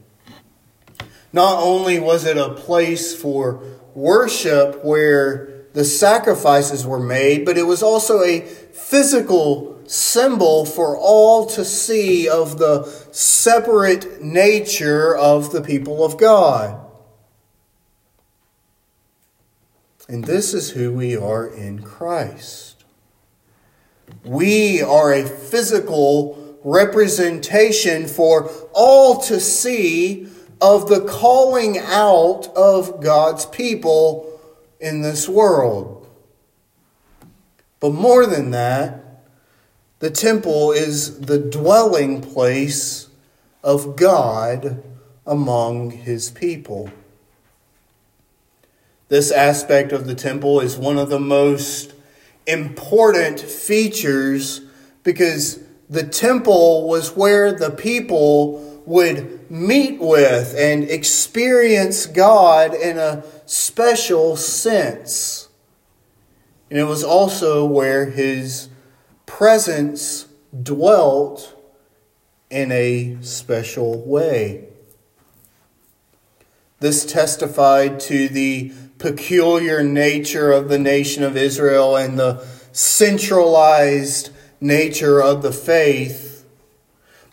Not 1.32 1.62
only 1.62 1.98
was 1.98 2.24
it 2.24 2.36
a 2.36 2.50
place 2.50 3.14
for 3.14 3.62
worship 3.94 4.84
where 4.84 5.64
the 5.72 5.84
sacrifices 5.84 6.86
were 6.86 7.00
made, 7.00 7.44
but 7.44 7.58
it 7.58 7.64
was 7.64 7.82
also 7.82 8.22
a 8.22 8.40
physical 8.40 9.75
symbol 9.87 10.64
for 10.64 10.97
all 10.97 11.47
to 11.47 11.64
see 11.64 12.28
of 12.28 12.59
the 12.59 12.84
separate 13.12 14.22
nature 14.22 15.16
of 15.16 15.53
the 15.53 15.62
people 15.62 16.05
of 16.05 16.18
God. 16.18 16.80
And 20.09 20.24
this 20.24 20.55
is 20.55 20.70
who 20.70 20.93
we 20.93 21.16
are 21.16 21.47
in 21.47 21.82
Christ. 21.82 22.84
We 24.24 24.82
are 24.82 25.12
a 25.12 25.26
physical 25.26 26.59
representation 26.62 28.07
for 28.07 28.51
all 28.72 29.20
to 29.22 29.41
see 29.41 30.28
of 30.61 30.89
the 30.89 31.01
calling 31.01 31.78
out 31.78 32.49
of 32.57 33.03
God's 33.03 33.47
people 33.47 34.41
in 34.80 35.03
this 35.03 35.28
world. 35.28 36.09
But 37.80 37.93
more 37.93 38.26
than 38.26 38.51
that, 38.53 39.05
the 39.99 40.11
temple 40.11 40.72
is 40.72 41.20
the 41.20 41.38
dwelling 41.38 42.20
place 42.20 43.09
of 43.62 43.97
God 43.97 44.82
among 45.26 45.90
his 45.90 46.30
people. 46.30 46.90
This 49.09 49.30
aspect 49.30 49.92
of 49.92 50.07
the 50.07 50.14
temple 50.14 50.61
is 50.61 50.76
one 50.76 50.99
of 50.99 51.09
the 51.09 51.20
most 51.20 51.94
important 52.47 53.40
features 53.40 54.61
because 55.03 55.61
the 55.88 56.03
temple 56.03 56.88
was 56.88 57.16
where 57.16 57.53
the 57.53 57.70
people 57.70 58.82
would 58.84 59.51
meet 59.51 60.01
with 60.01 60.55
and 60.57 60.84
experience 60.84 62.07
God 62.07 62.74
in 62.74 62.99
a 62.99 63.24
special 63.47 64.36
sense. 64.36 65.49
And 66.70 66.78
it 66.78 66.84
was 66.84 67.05
also 67.05 67.64
where 67.64 68.11
his 68.11 68.68
presence 69.26 70.26
dwelt 70.62 71.54
in 72.48 72.72
a 72.72 73.18
special 73.20 74.00
way. 74.06 74.68
This 76.80 77.04
testified 77.04 78.00
to 78.00 78.28
the 78.28 78.72
peculiar 78.98 79.82
nature 79.82 80.52
of 80.52 80.68
the 80.68 80.78
nation 80.78 81.22
of 81.22 81.36
Israel 81.36 81.96
and 81.96 82.18
the 82.18 82.46
centralized 82.72 84.30
nature 84.60 85.20
of 85.20 85.42
the 85.42 85.52
faith 85.52 86.26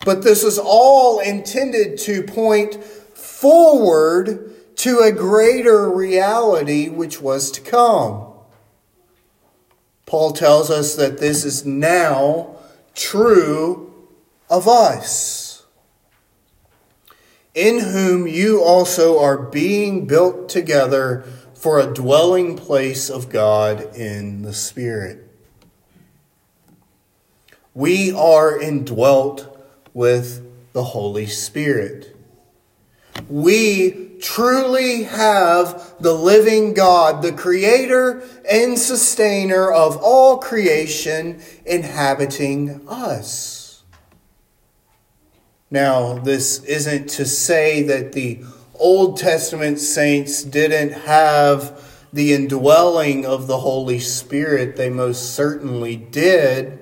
but 0.04 0.22
this 0.22 0.44
is 0.44 0.58
all 0.58 1.18
intended 1.20 1.98
to 2.00 2.22
point 2.22 2.82
forward 2.84 4.52
to 4.76 4.98
a 4.98 5.12
greater 5.12 5.90
reality 5.90 6.88
which 6.88 7.20
was 7.20 7.50
to 7.52 7.60
come. 7.60 8.33
Paul 10.06 10.32
tells 10.32 10.70
us 10.70 10.94
that 10.96 11.18
this 11.18 11.44
is 11.44 11.64
now 11.64 12.56
true 12.94 13.92
of 14.50 14.68
us, 14.68 15.64
in 17.54 17.80
whom 17.80 18.26
you 18.26 18.62
also 18.62 19.18
are 19.18 19.38
being 19.38 20.06
built 20.06 20.48
together 20.48 21.24
for 21.54 21.80
a 21.80 21.92
dwelling 21.92 22.56
place 22.56 23.08
of 23.08 23.30
God 23.30 23.96
in 23.96 24.42
the 24.42 24.52
Spirit. 24.52 25.26
We 27.72 28.12
are 28.12 28.60
indwelt 28.60 29.50
with 29.94 30.46
the 30.72 30.84
Holy 30.84 31.26
Spirit. 31.26 32.14
We 33.28 34.03
truly 34.20 35.04
have 35.04 35.94
the 36.00 36.14
living 36.14 36.74
God, 36.74 37.22
the 37.22 37.32
creator 37.32 38.22
and 38.50 38.78
sustainer 38.78 39.70
of 39.70 39.96
all 40.02 40.38
creation, 40.38 41.40
inhabiting 41.64 42.86
us. 42.88 43.82
Now, 45.70 46.18
this 46.18 46.62
isn't 46.64 47.08
to 47.10 47.24
say 47.24 47.82
that 47.82 48.12
the 48.12 48.44
Old 48.74 49.16
Testament 49.16 49.80
saints 49.80 50.42
didn't 50.42 50.92
have 50.92 51.80
the 52.12 52.32
indwelling 52.32 53.26
of 53.26 53.46
the 53.48 53.58
Holy 53.58 53.98
Spirit. 53.98 54.76
They 54.76 54.90
most 54.90 55.34
certainly 55.34 55.96
did. 55.96 56.78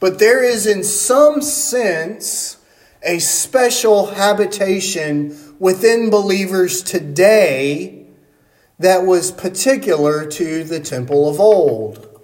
But 0.00 0.18
there 0.18 0.42
is, 0.42 0.66
in 0.66 0.84
some 0.84 1.40
sense, 1.40 2.58
a 3.02 3.18
special 3.20 4.06
habitation 4.06 5.51
within 5.62 6.10
believers 6.10 6.82
today 6.82 8.04
that 8.80 9.06
was 9.06 9.30
particular 9.30 10.26
to 10.26 10.64
the 10.64 10.80
temple 10.80 11.28
of 11.30 11.38
old. 11.38 12.20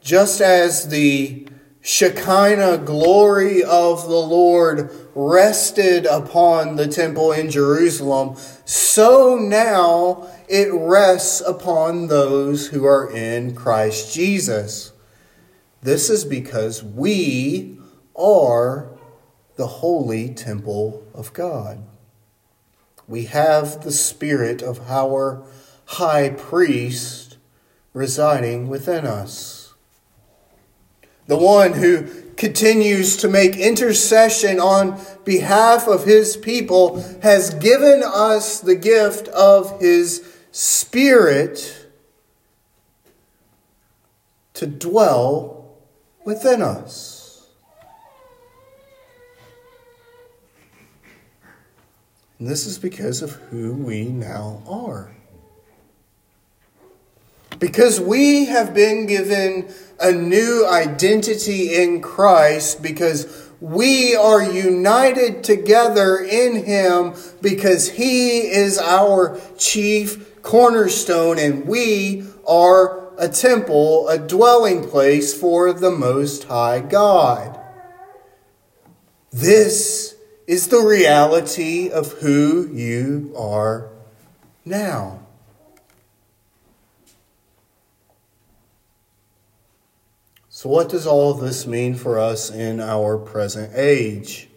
Just 0.00 0.40
as 0.40 0.88
the 0.88 1.48
Shekinah 1.80 2.78
glory 2.78 3.64
of 3.64 4.04
the 4.04 4.20
Lord 4.20 4.88
rested 5.16 6.06
upon 6.06 6.76
the 6.76 6.86
temple 6.86 7.32
in 7.32 7.50
Jerusalem, 7.50 8.36
so 8.64 9.34
now 9.34 10.28
it 10.48 10.68
rests 10.72 11.40
upon 11.40 12.06
those 12.06 12.68
who 12.68 12.86
are 12.86 13.10
in 13.10 13.56
Christ 13.56 14.14
Jesus. 14.14 14.92
This 15.82 16.08
is 16.08 16.24
because 16.24 16.84
we 16.84 17.80
are 18.14 18.95
the 19.56 19.66
holy 19.66 20.28
temple 20.30 21.06
of 21.14 21.32
God. 21.32 21.82
We 23.08 23.24
have 23.26 23.82
the 23.84 23.92
Spirit 23.92 24.62
of 24.62 24.90
our 24.90 25.42
high 25.86 26.30
priest 26.30 27.36
residing 27.92 28.68
within 28.68 29.06
us 29.06 29.66
the 31.26 31.36
one 31.36 31.72
who 31.72 32.04
continues 32.36 33.16
to 33.18 33.28
make 33.28 33.56
intercession 33.56 34.60
on 34.60 35.00
behalf 35.24 35.88
of 35.88 36.04
his 36.04 36.36
people, 36.36 37.02
has 37.22 37.54
given 37.54 38.02
us 38.04 38.60
the 38.60 38.74
gift 38.74 39.28
of 39.28 39.80
his 39.80 40.32
Spirit 40.52 41.86
to 44.54 44.66
dwell 44.66 45.76
within 46.24 46.62
us. 46.62 47.15
And 52.38 52.48
this 52.48 52.66
is 52.66 52.78
because 52.78 53.22
of 53.22 53.32
who 53.32 53.72
we 53.72 54.04
now 54.04 54.62
are. 54.68 55.12
Because 57.58 57.98
we 57.98 58.46
have 58.46 58.74
been 58.74 59.06
given 59.06 59.72
a 59.98 60.12
new 60.12 60.66
identity 60.68 61.74
in 61.74 62.02
Christ, 62.02 62.82
because 62.82 63.50
we 63.60 64.14
are 64.14 64.42
united 64.42 65.42
together 65.42 66.18
in 66.18 66.64
Him, 66.64 67.14
because 67.40 67.88
He 67.88 68.40
is 68.40 68.78
our 68.78 69.40
chief 69.56 70.42
cornerstone, 70.42 71.38
and 71.38 71.66
we 71.66 72.24
are 72.46 73.08
a 73.18 73.28
temple, 73.28 74.08
a 74.08 74.18
dwelling 74.18 74.86
place 74.86 75.32
for 75.32 75.72
the 75.72 75.90
Most 75.90 76.44
High 76.44 76.80
God. 76.80 77.58
This 79.32 80.15
is 80.46 80.68
the 80.68 80.80
reality 80.80 81.90
of 81.90 82.12
who 82.12 82.68
you 82.72 83.34
are 83.36 83.88
now. 84.64 85.20
So, 90.48 90.70
what 90.70 90.88
does 90.88 91.06
all 91.06 91.32
of 91.32 91.40
this 91.40 91.66
mean 91.66 91.94
for 91.96 92.18
us 92.18 92.50
in 92.50 92.80
our 92.80 93.18
present 93.18 93.72
age? 93.74 94.48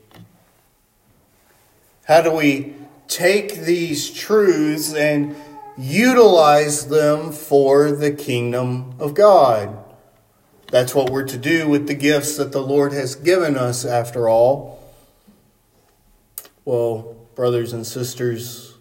How 2.06 2.22
do 2.22 2.32
we 2.32 2.74
take 3.08 3.56
these 3.56 4.10
truths 4.10 4.94
and 4.94 5.36
utilize 5.78 6.88
them 6.88 7.32
for 7.32 7.92
the 7.92 8.12
kingdom 8.12 8.94
of 8.98 9.14
God? 9.14 9.78
That's 10.72 10.96
what 10.96 11.10
we're 11.10 11.28
to 11.28 11.38
do 11.38 11.68
with 11.68 11.88
the 11.88 11.96
gifts 11.96 12.38
that 12.38 12.52
the 12.52 12.62
Lord 12.62 12.94
has 12.94 13.16
given 13.16 13.58
us, 13.58 13.84
after 13.84 14.30
all. 14.30 14.79
Well, 16.70 17.15
brothers 17.34 17.74
and 17.74 17.84
sisters, 17.84 18.76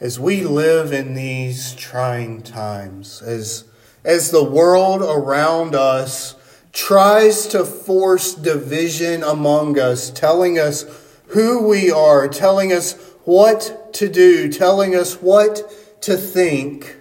as 0.00 0.18
we 0.18 0.42
live 0.42 0.92
in 0.92 1.14
these 1.14 1.72
trying 1.76 2.42
times, 2.42 3.22
as 3.22 3.62
as 4.02 4.32
the 4.32 4.42
world 4.42 5.02
around 5.02 5.76
us 5.76 6.34
tries 6.72 7.46
to 7.46 7.64
force 7.64 8.34
division 8.34 9.22
among 9.22 9.78
us, 9.78 10.10
telling 10.10 10.58
us 10.58 10.84
who 11.28 11.68
we 11.68 11.92
are, 11.92 12.26
telling 12.26 12.72
us 12.72 12.94
what 13.22 13.94
to 13.94 14.08
do, 14.08 14.50
telling 14.50 14.96
us 14.96 15.22
what 15.22 16.02
to 16.02 16.16
think, 16.16 16.96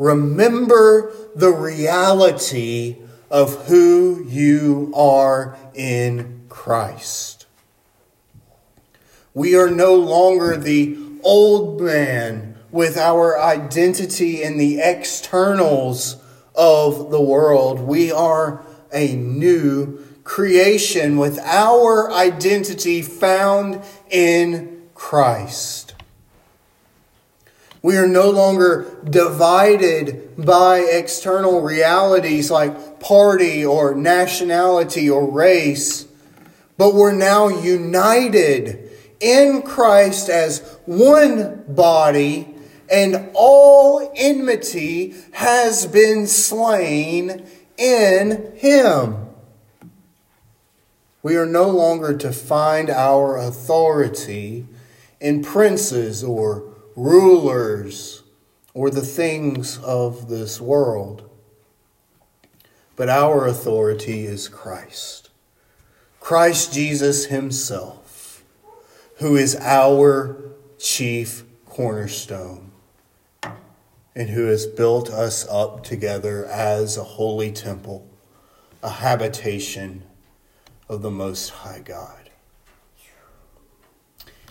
remember 0.00 1.14
the 1.36 1.52
reality 1.52 2.96
of 3.30 3.66
who 3.66 4.24
you 4.26 4.92
are 4.96 5.56
in 5.76 6.42
Christ. 6.48 7.35
We 9.36 9.54
are 9.54 9.68
no 9.68 9.94
longer 9.94 10.56
the 10.56 10.96
old 11.22 11.82
man 11.82 12.56
with 12.70 12.96
our 12.96 13.38
identity 13.38 14.42
in 14.42 14.56
the 14.56 14.80
externals 14.80 16.16
of 16.54 17.10
the 17.10 17.20
world. 17.20 17.80
We 17.80 18.10
are 18.10 18.64
a 18.94 19.14
new 19.14 20.02
creation 20.24 21.18
with 21.18 21.38
our 21.40 22.10
identity 22.10 23.02
found 23.02 23.82
in 24.08 24.88
Christ. 24.94 25.94
We 27.82 27.98
are 27.98 28.08
no 28.08 28.30
longer 28.30 28.86
divided 29.04 30.34
by 30.38 30.78
external 30.78 31.60
realities 31.60 32.50
like 32.50 33.00
party 33.00 33.66
or 33.66 33.94
nationality 33.94 35.10
or 35.10 35.30
race, 35.30 36.06
but 36.78 36.94
we're 36.94 37.12
now 37.12 37.48
united 37.48 38.85
in 39.20 39.62
Christ 39.62 40.28
as 40.28 40.78
one 40.86 41.64
body 41.68 42.54
and 42.90 43.30
all 43.34 44.12
enmity 44.14 45.14
has 45.32 45.86
been 45.86 46.26
slain 46.26 47.44
in 47.76 48.52
him. 48.56 49.26
We 51.22 51.36
are 51.36 51.46
no 51.46 51.68
longer 51.68 52.16
to 52.18 52.32
find 52.32 52.88
our 52.88 53.36
authority 53.36 54.66
in 55.20 55.42
princes 55.42 56.22
or 56.22 56.62
rulers 56.94 58.22
or 58.74 58.90
the 58.90 59.00
things 59.00 59.78
of 59.78 60.28
this 60.28 60.60
world. 60.60 61.28
But 62.94 63.08
our 63.08 63.46
authority 63.46 64.24
is 64.24 64.48
Christ. 64.48 65.30
Christ 66.20 66.72
Jesus 66.72 67.26
Himself, 67.26 68.05
who 69.16 69.36
is 69.36 69.56
our 69.56 70.36
chief 70.78 71.44
cornerstone 71.64 72.70
and 74.14 74.30
who 74.30 74.46
has 74.46 74.66
built 74.66 75.10
us 75.10 75.46
up 75.48 75.84
together 75.84 76.46
as 76.46 76.96
a 76.96 77.04
holy 77.04 77.52
temple, 77.52 78.08
a 78.82 78.88
habitation 78.88 80.02
of 80.88 81.02
the 81.02 81.10
Most 81.10 81.50
High 81.50 81.80
God. 81.80 82.30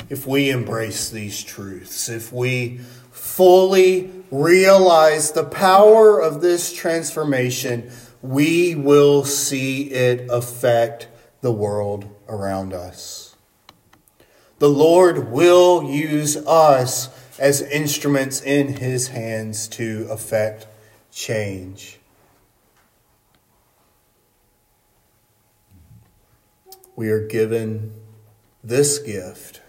If 0.09 0.27
we 0.27 0.51
embrace 0.51 1.09
these 1.09 1.43
truths, 1.43 2.09
if 2.09 2.31
we 2.31 2.79
fully 3.11 4.11
realize 4.29 5.31
the 5.31 5.45
power 5.45 6.19
of 6.19 6.41
this 6.41 6.73
transformation, 6.73 7.89
we 8.21 8.75
will 8.75 9.23
see 9.23 9.89
it 9.91 10.27
affect 10.29 11.07
the 11.41 11.51
world 11.51 12.05
around 12.27 12.73
us. 12.73 13.24
The 14.65 14.71
Lord 14.71 15.31
will 15.31 15.83
use 15.83 16.37
us 16.37 17.09
as 17.37 17.61
instruments 17.61 18.41
in 18.41 18.77
his 18.77 19.09
hands 19.09 19.67
to 19.67 20.07
effect 20.09 20.65
change. 21.11 21.99
We 26.95 27.11
are 27.11 27.27
given 27.27 27.93
this 28.63 28.97
gift 28.97 29.61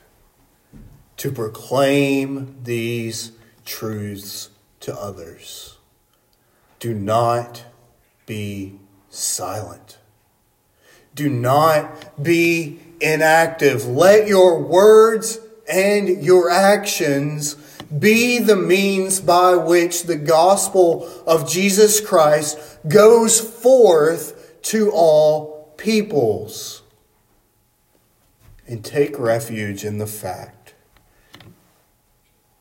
to 1.19 1.31
proclaim 1.31 2.57
these 2.63 3.33
truths 3.67 4.49
to 4.81 4.99
others. 4.99 5.77
Do 6.79 6.95
not 6.95 7.65
be 8.25 8.79
silent. 9.11 9.99
Do 11.15 11.29
not 11.29 12.23
be 12.25 12.81
inactive. 13.01 13.87
Let 13.87 14.29
your 14.29 14.63
words 14.63 15.39
and 15.69 16.23
your 16.23 16.51
actions 16.51 17.55
be 17.87 18.39
the 18.39 18.57
means 18.57 19.21
by 19.21 19.55
which 19.55 20.05
the 20.05 20.17
gospel 20.17 21.09
of 21.27 21.49
Jesus 21.49 22.01
Christ 22.01 22.59
goes 22.89 23.41
forth 23.41 24.61
to 24.63 24.91
all 24.93 25.73
peoples. 25.77 26.83
And 28.69 28.85
take 28.85 29.17
refuge 29.17 29.85
in 29.85 29.99
the 29.99 30.09
fact 30.09 30.75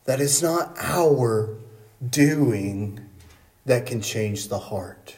that 0.04 0.20
it's 0.20 0.40
not 0.40 0.76
our 0.78 1.56
doing 2.08 3.00
that 3.64 3.86
can 3.86 4.00
change 4.00 4.46
the 4.46 4.60
heart, 4.60 5.16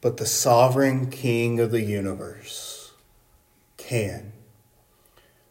but 0.00 0.18
the 0.18 0.26
sovereign 0.26 1.10
King 1.10 1.58
of 1.58 1.72
the 1.72 1.82
universe 1.82 2.73
can, 3.84 4.32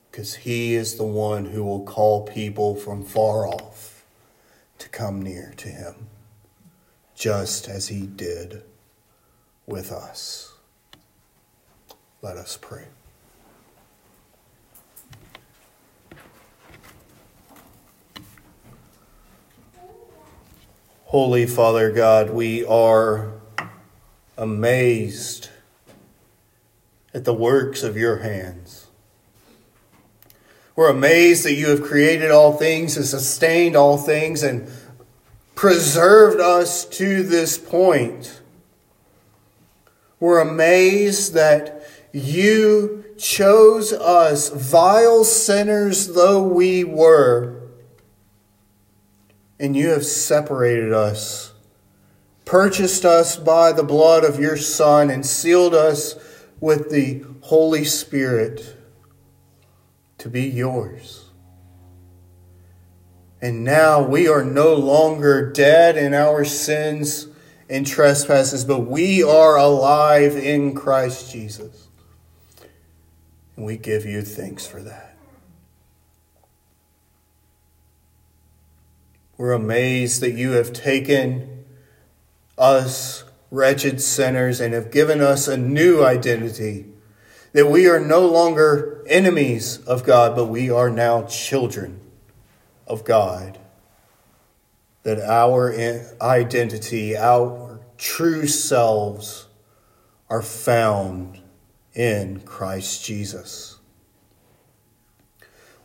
because 0.09 0.36
he 0.36 0.73
is 0.73 0.95
the 0.95 1.03
one 1.03 1.45
who 1.45 1.63
will 1.63 1.84
call 1.84 2.25
people 2.25 2.75
from 2.75 3.03
far 3.03 3.47
off 3.47 4.03
to 4.79 4.89
come 4.89 5.21
near 5.21 5.53
to 5.57 5.69
him, 5.69 6.07
just 7.15 7.67
as 7.67 7.89
he 7.89 8.07
did 8.07 8.63
with 9.67 9.91
us. 9.91 10.53
Let 12.21 12.38
us 12.38 12.57
pray. 12.59 12.86
Holy 21.05 21.45
Father 21.45 21.91
God, 21.91 22.31
we 22.31 22.65
are 22.65 23.34
amazed 24.36 25.49
at 27.14 27.26
the 27.26 27.34
works 27.34 27.84
of 27.84 27.97
your 27.97 28.18
hands. 28.18 28.88
We're 30.76 30.89
amazed 30.89 31.45
that 31.45 31.53
you 31.53 31.70
have 31.70 31.84
created 31.84 32.32
all 32.32 32.53
things 32.53 32.97
and 32.97 33.05
sustained 33.05 33.76
all 33.76 33.97
things 33.97 34.41
and 34.41 34.68
preserved 35.53 36.39
us 36.39 36.86
to 36.86 37.22
this 37.24 37.57
point. 37.57 38.41
We're 40.20 40.39
amazed 40.39 41.34
that 41.36 41.84
you 42.11 43.05
chose 43.18 43.93
us, 43.93 44.49
vile 44.49 45.24
sinners 45.24 46.07
though 46.14 46.41
we 46.43 46.84
were 46.84 47.64
and 49.59 49.78
you 49.78 49.89
have 49.89 50.05
separated 50.05 50.91
us, 50.91 51.53
purchased 52.43 53.05
us 53.05 53.38
by 53.38 53.72
the 53.72 53.84
blood 53.84 54.26
of 54.26 54.38
your 54.38 54.57
Son, 54.57 55.09
and 55.09 55.26
sealed 55.26 55.74
us 55.74 56.16
with 56.64 56.91
the 56.91 57.22
Holy 57.41 57.84
Spirit 57.84 58.78
to 60.18 60.30
be 60.30 60.43
yours. 60.43 61.26
And 63.41 63.66
now 63.66 64.01
we 64.01 64.30
are 64.30 64.45
no 64.45 64.74
longer 64.74 65.51
dead 65.51 65.97
in 65.97 66.14
our 66.14 66.45
sins 66.45 67.28
and 67.70 67.86
trespasses, 67.86 68.64
but 68.64 68.80
we 68.80 69.22
are 69.22 69.57
alive 69.57 70.38
in 70.38 70.74
Christ 70.74 71.34
Jesus. 71.34 71.89
And 73.57 73.66
we 73.66 73.76
give 73.76 74.05
you 74.05 74.22
thanks 74.22 74.66
for 74.66 74.82
that. 74.84 75.18
We're 79.36 79.51
amazed 79.51 80.22
that 80.22 80.32
you 80.32 80.51
have 80.51 80.72
taken 80.72 81.66
us, 82.57 83.26
wretched 83.54 84.01
sinners, 84.01 84.60
and 84.60 84.74
have 84.74 84.89
given 84.89 85.22
us 85.22 85.47
a 85.47 85.56
new 85.56 86.04
identity. 86.04 86.88
That 87.54 87.70
we 87.70 87.88
are 87.88 87.99
no 87.99 88.28
longer 88.28 89.04
enemies 89.08 89.78
of 89.86 90.04
God, 90.04 90.36
but 90.36 90.47
we 90.47 90.72
are 90.72 90.89
now 90.89 91.22
children 91.28 91.99
of 92.88 93.04
God. 93.04 93.60
That 95.04 95.20
our 95.20 95.72
identity, 96.20 97.16
our 97.16 97.80
true 97.95 98.47
selves, 98.47 99.47
are 100.32 100.41
found 100.41 101.39
in 101.93 102.39
Christ 102.39 103.06
Jesus. 103.06 103.78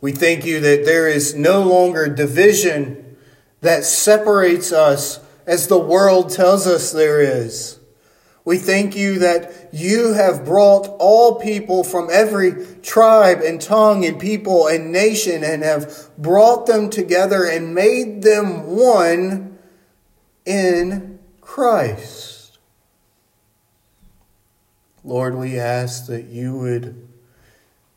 We 0.01 0.11
thank 0.11 0.43
you 0.43 0.59
that 0.59 0.85
there 0.85 1.07
is 1.07 1.35
no 1.35 1.61
longer 1.61 2.07
division 2.07 3.15
that 3.61 3.83
separates 3.83 4.71
us 4.71 5.19
as 5.49 5.65
the 5.65 5.79
world 5.79 6.29
tells 6.29 6.67
us 6.67 6.91
there 6.91 7.19
is. 7.19 7.79
We 8.45 8.59
thank 8.59 8.95
you 8.95 9.17
that 9.17 9.69
you 9.73 10.13
have 10.13 10.45
brought 10.45 10.87
all 10.99 11.39
people 11.39 11.83
from 11.83 12.07
every 12.11 12.77
tribe 12.83 13.39
and 13.39 13.59
tongue 13.59 14.05
and 14.05 14.19
people 14.19 14.67
and 14.67 14.91
nation 14.91 15.43
and 15.43 15.63
have 15.63 16.07
brought 16.19 16.67
them 16.67 16.91
together 16.91 17.45
and 17.45 17.73
made 17.73 18.21
them 18.21 18.67
one 18.67 19.57
in 20.45 21.17
Christ. 21.41 22.59
Lord, 25.03 25.35
we 25.35 25.59
ask 25.59 26.05
that 26.05 26.25
you 26.25 26.55
would 26.59 27.07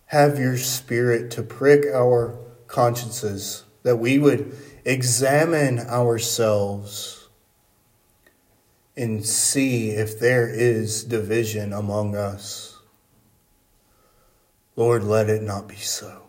have 0.06 0.38
your 0.38 0.56
spirit 0.56 1.30
to 1.32 1.42
prick 1.42 1.84
our 1.92 2.34
consciences, 2.66 3.64
that 3.82 3.96
we 3.96 4.18
would 4.18 4.56
examine 4.86 5.80
ourselves 5.80 7.21
and 8.96 9.24
see 9.24 9.90
if 9.90 10.18
there 10.18 10.48
is 10.48 11.04
division 11.04 11.72
among 11.72 12.14
us. 12.14 12.78
Lord, 14.76 15.04
let 15.04 15.28
it 15.28 15.42
not 15.42 15.68
be 15.68 15.76
so. 15.76 16.22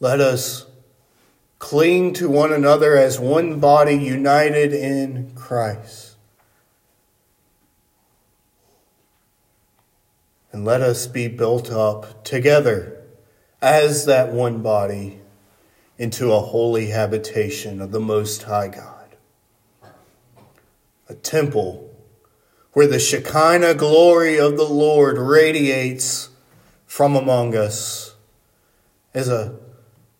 Let 0.00 0.20
us 0.20 0.66
cling 1.58 2.12
to 2.14 2.28
one 2.28 2.52
another 2.52 2.96
as 2.96 3.18
one 3.18 3.58
body 3.58 3.94
united 3.94 4.72
in 4.72 5.32
Christ. 5.34 6.16
And 10.52 10.64
let 10.64 10.80
us 10.80 11.06
be 11.06 11.28
built 11.28 11.70
up 11.70 12.24
together 12.24 13.02
as 13.60 14.06
that 14.06 14.32
one 14.32 14.62
body 14.62 15.20
into 15.98 16.32
a 16.32 16.40
holy 16.40 16.88
habitation 16.88 17.80
of 17.80 17.90
the 17.90 18.00
Most 18.00 18.44
High 18.44 18.68
God. 18.68 18.97
A 21.08 21.14
temple 21.14 21.88
where 22.72 22.86
the 22.86 22.98
Shekinah 22.98 23.74
glory 23.74 24.38
of 24.38 24.56
the 24.56 24.68
Lord 24.68 25.18
radiates 25.18 26.28
from 26.86 27.16
among 27.16 27.56
us 27.56 28.14
as 29.14 29.28
a, 29.28 29.56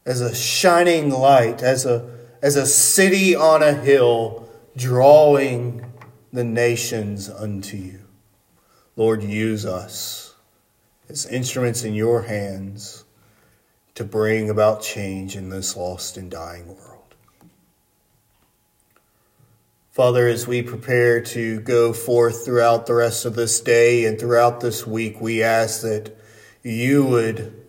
as 0.04 0.20
a 0.20 0.34
shining 0.34 1.10
light, 1.10 1.62
as 1.62 1.86
a, 1.86 2.18
as 2.42 2.56
a 2.56 2.66
city 2.66 3.36
on 3.36 3.62
a 3.62 3.74
hill, 3.74 4.48
drawing 4.76 5.84
the 6.32 6.44
nations 6.44 7.28
unto 7.28 7.76
you. 7.76 8.00
Lord, 8.96 9.22
use 9.22 9.64
us 9.64 10.34
as 11.08 11.26
instruments 11.26 11.84
in 11.84 11.94
your 11.94 12.22
hands 12.22 13.04
to 13.94 14.04
bring 14.04 14.50
about 14.50 14.82
change 14.82 15.36
in 15.36 15.48
this 15.48 15.76
lost 15.76 16.16
and 16.16 16.30
dying 16.30 16.66
world. 16.68 16.97
Father, 19.98 20.28
as 20.28 20.46
we 20.46 20.62
prepare 20.62 21.20
to 21.20 21.58
go 21.58 21.92
forth 21.92 22.44
throughout 22.44 22.86
the 22.86 22.94
rest 22.94 23.24
of 23.24 23.34
this 23.34 23.60
day 23.60 24.04
and 24.04 24.16
throughout 24.16 24.60
this 24.60 24.86
week, 24.86 25.20
we 25.20 25.42
ask 25.42 25.82
that 25.82 26.16
you 26.62 27.04
would 27.04 27.64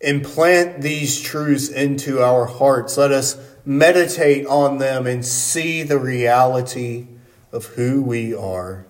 implant 0.00 0.82
these 0.82 1.20
truths 1.20 1.68
into 1.68 2.20
our 2.20 2.46
hearts. 2.46 2.96
Let 2.96 3.12
us 3.12 3.38
meditate 3.64 4.46
on 4.46 4.78
them 4.78 5.06
and 5.06 5.24
see 5.24 5.84
the 5.84 6.00
reality 6.00 7.06
of 7.52 7.66
who 7.66 8.02
we 8.02 8.34
are 8.34 8.84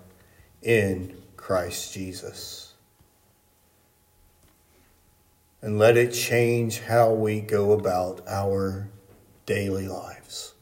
in 0.63 1.15
Christ 1.37 1.93
Jesus 1.93 2.73
and 5.61 5.79
let 5.79 5.99
it 5.99 6.15
change 6.15 6.81
how 6.81 7.13
we 7.13 7.43
go 7.43 7.73
about 7.73 8.27
our 8.27 8.89
daily 9.45 9.87
lives. 9.87 10.55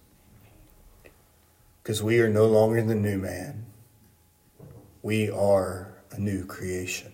Because 1.84 2.02
we 2.02 2.18
are 2.20 2.30
no 2.30 2.46
longer 2.46 2.80
the 2.80 2.94
new 2.94 3.18
man, 3.18 3.66
we 5.02 5.30
are 5.30 5.94
a 6.12 6.18
new 6.18 6.46
creation. 6.46 7.12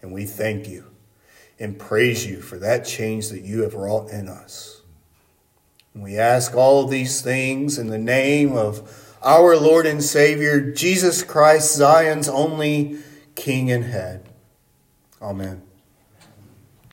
And 0.00 0.12
we 0.12 0.26
thank 0.26 0.68
you 0.68 0.84
and 1.58 1.76
praise 1.76 2.24
you 2.24 2.40
for 2.40 2.56
that 2.60 2.86
change 2.86 3.30
that 3.30 3.42
you 3.42 3.62
have 3.62 3.74
wrought 3.74 4.10
in 4.10 4.28
us. 4.28 4.82
And 5.92 6.04
we 6.04 6.16
ask 6.16 6.54
all 6.54 6.84
of 6.84 6.90
these 6.90 7.20
things 7.20 7.78
in 7.78 7.88
the 7.88 7.98
name 7.98 8.52
of 8.56 9.16
our 9.24 9.56
Lord 9.56 9.86
and 9.86 10.04
Savior, 10.04 10.70
Jesus 10.70 11.24
Christ, 11.24 11.74
Zion's 11.74 12.28
only 12.28 12.98
King 13.34 13.72
and 13.72 13.82
Head. 13.82 14.28
Amen. 15.20 15.67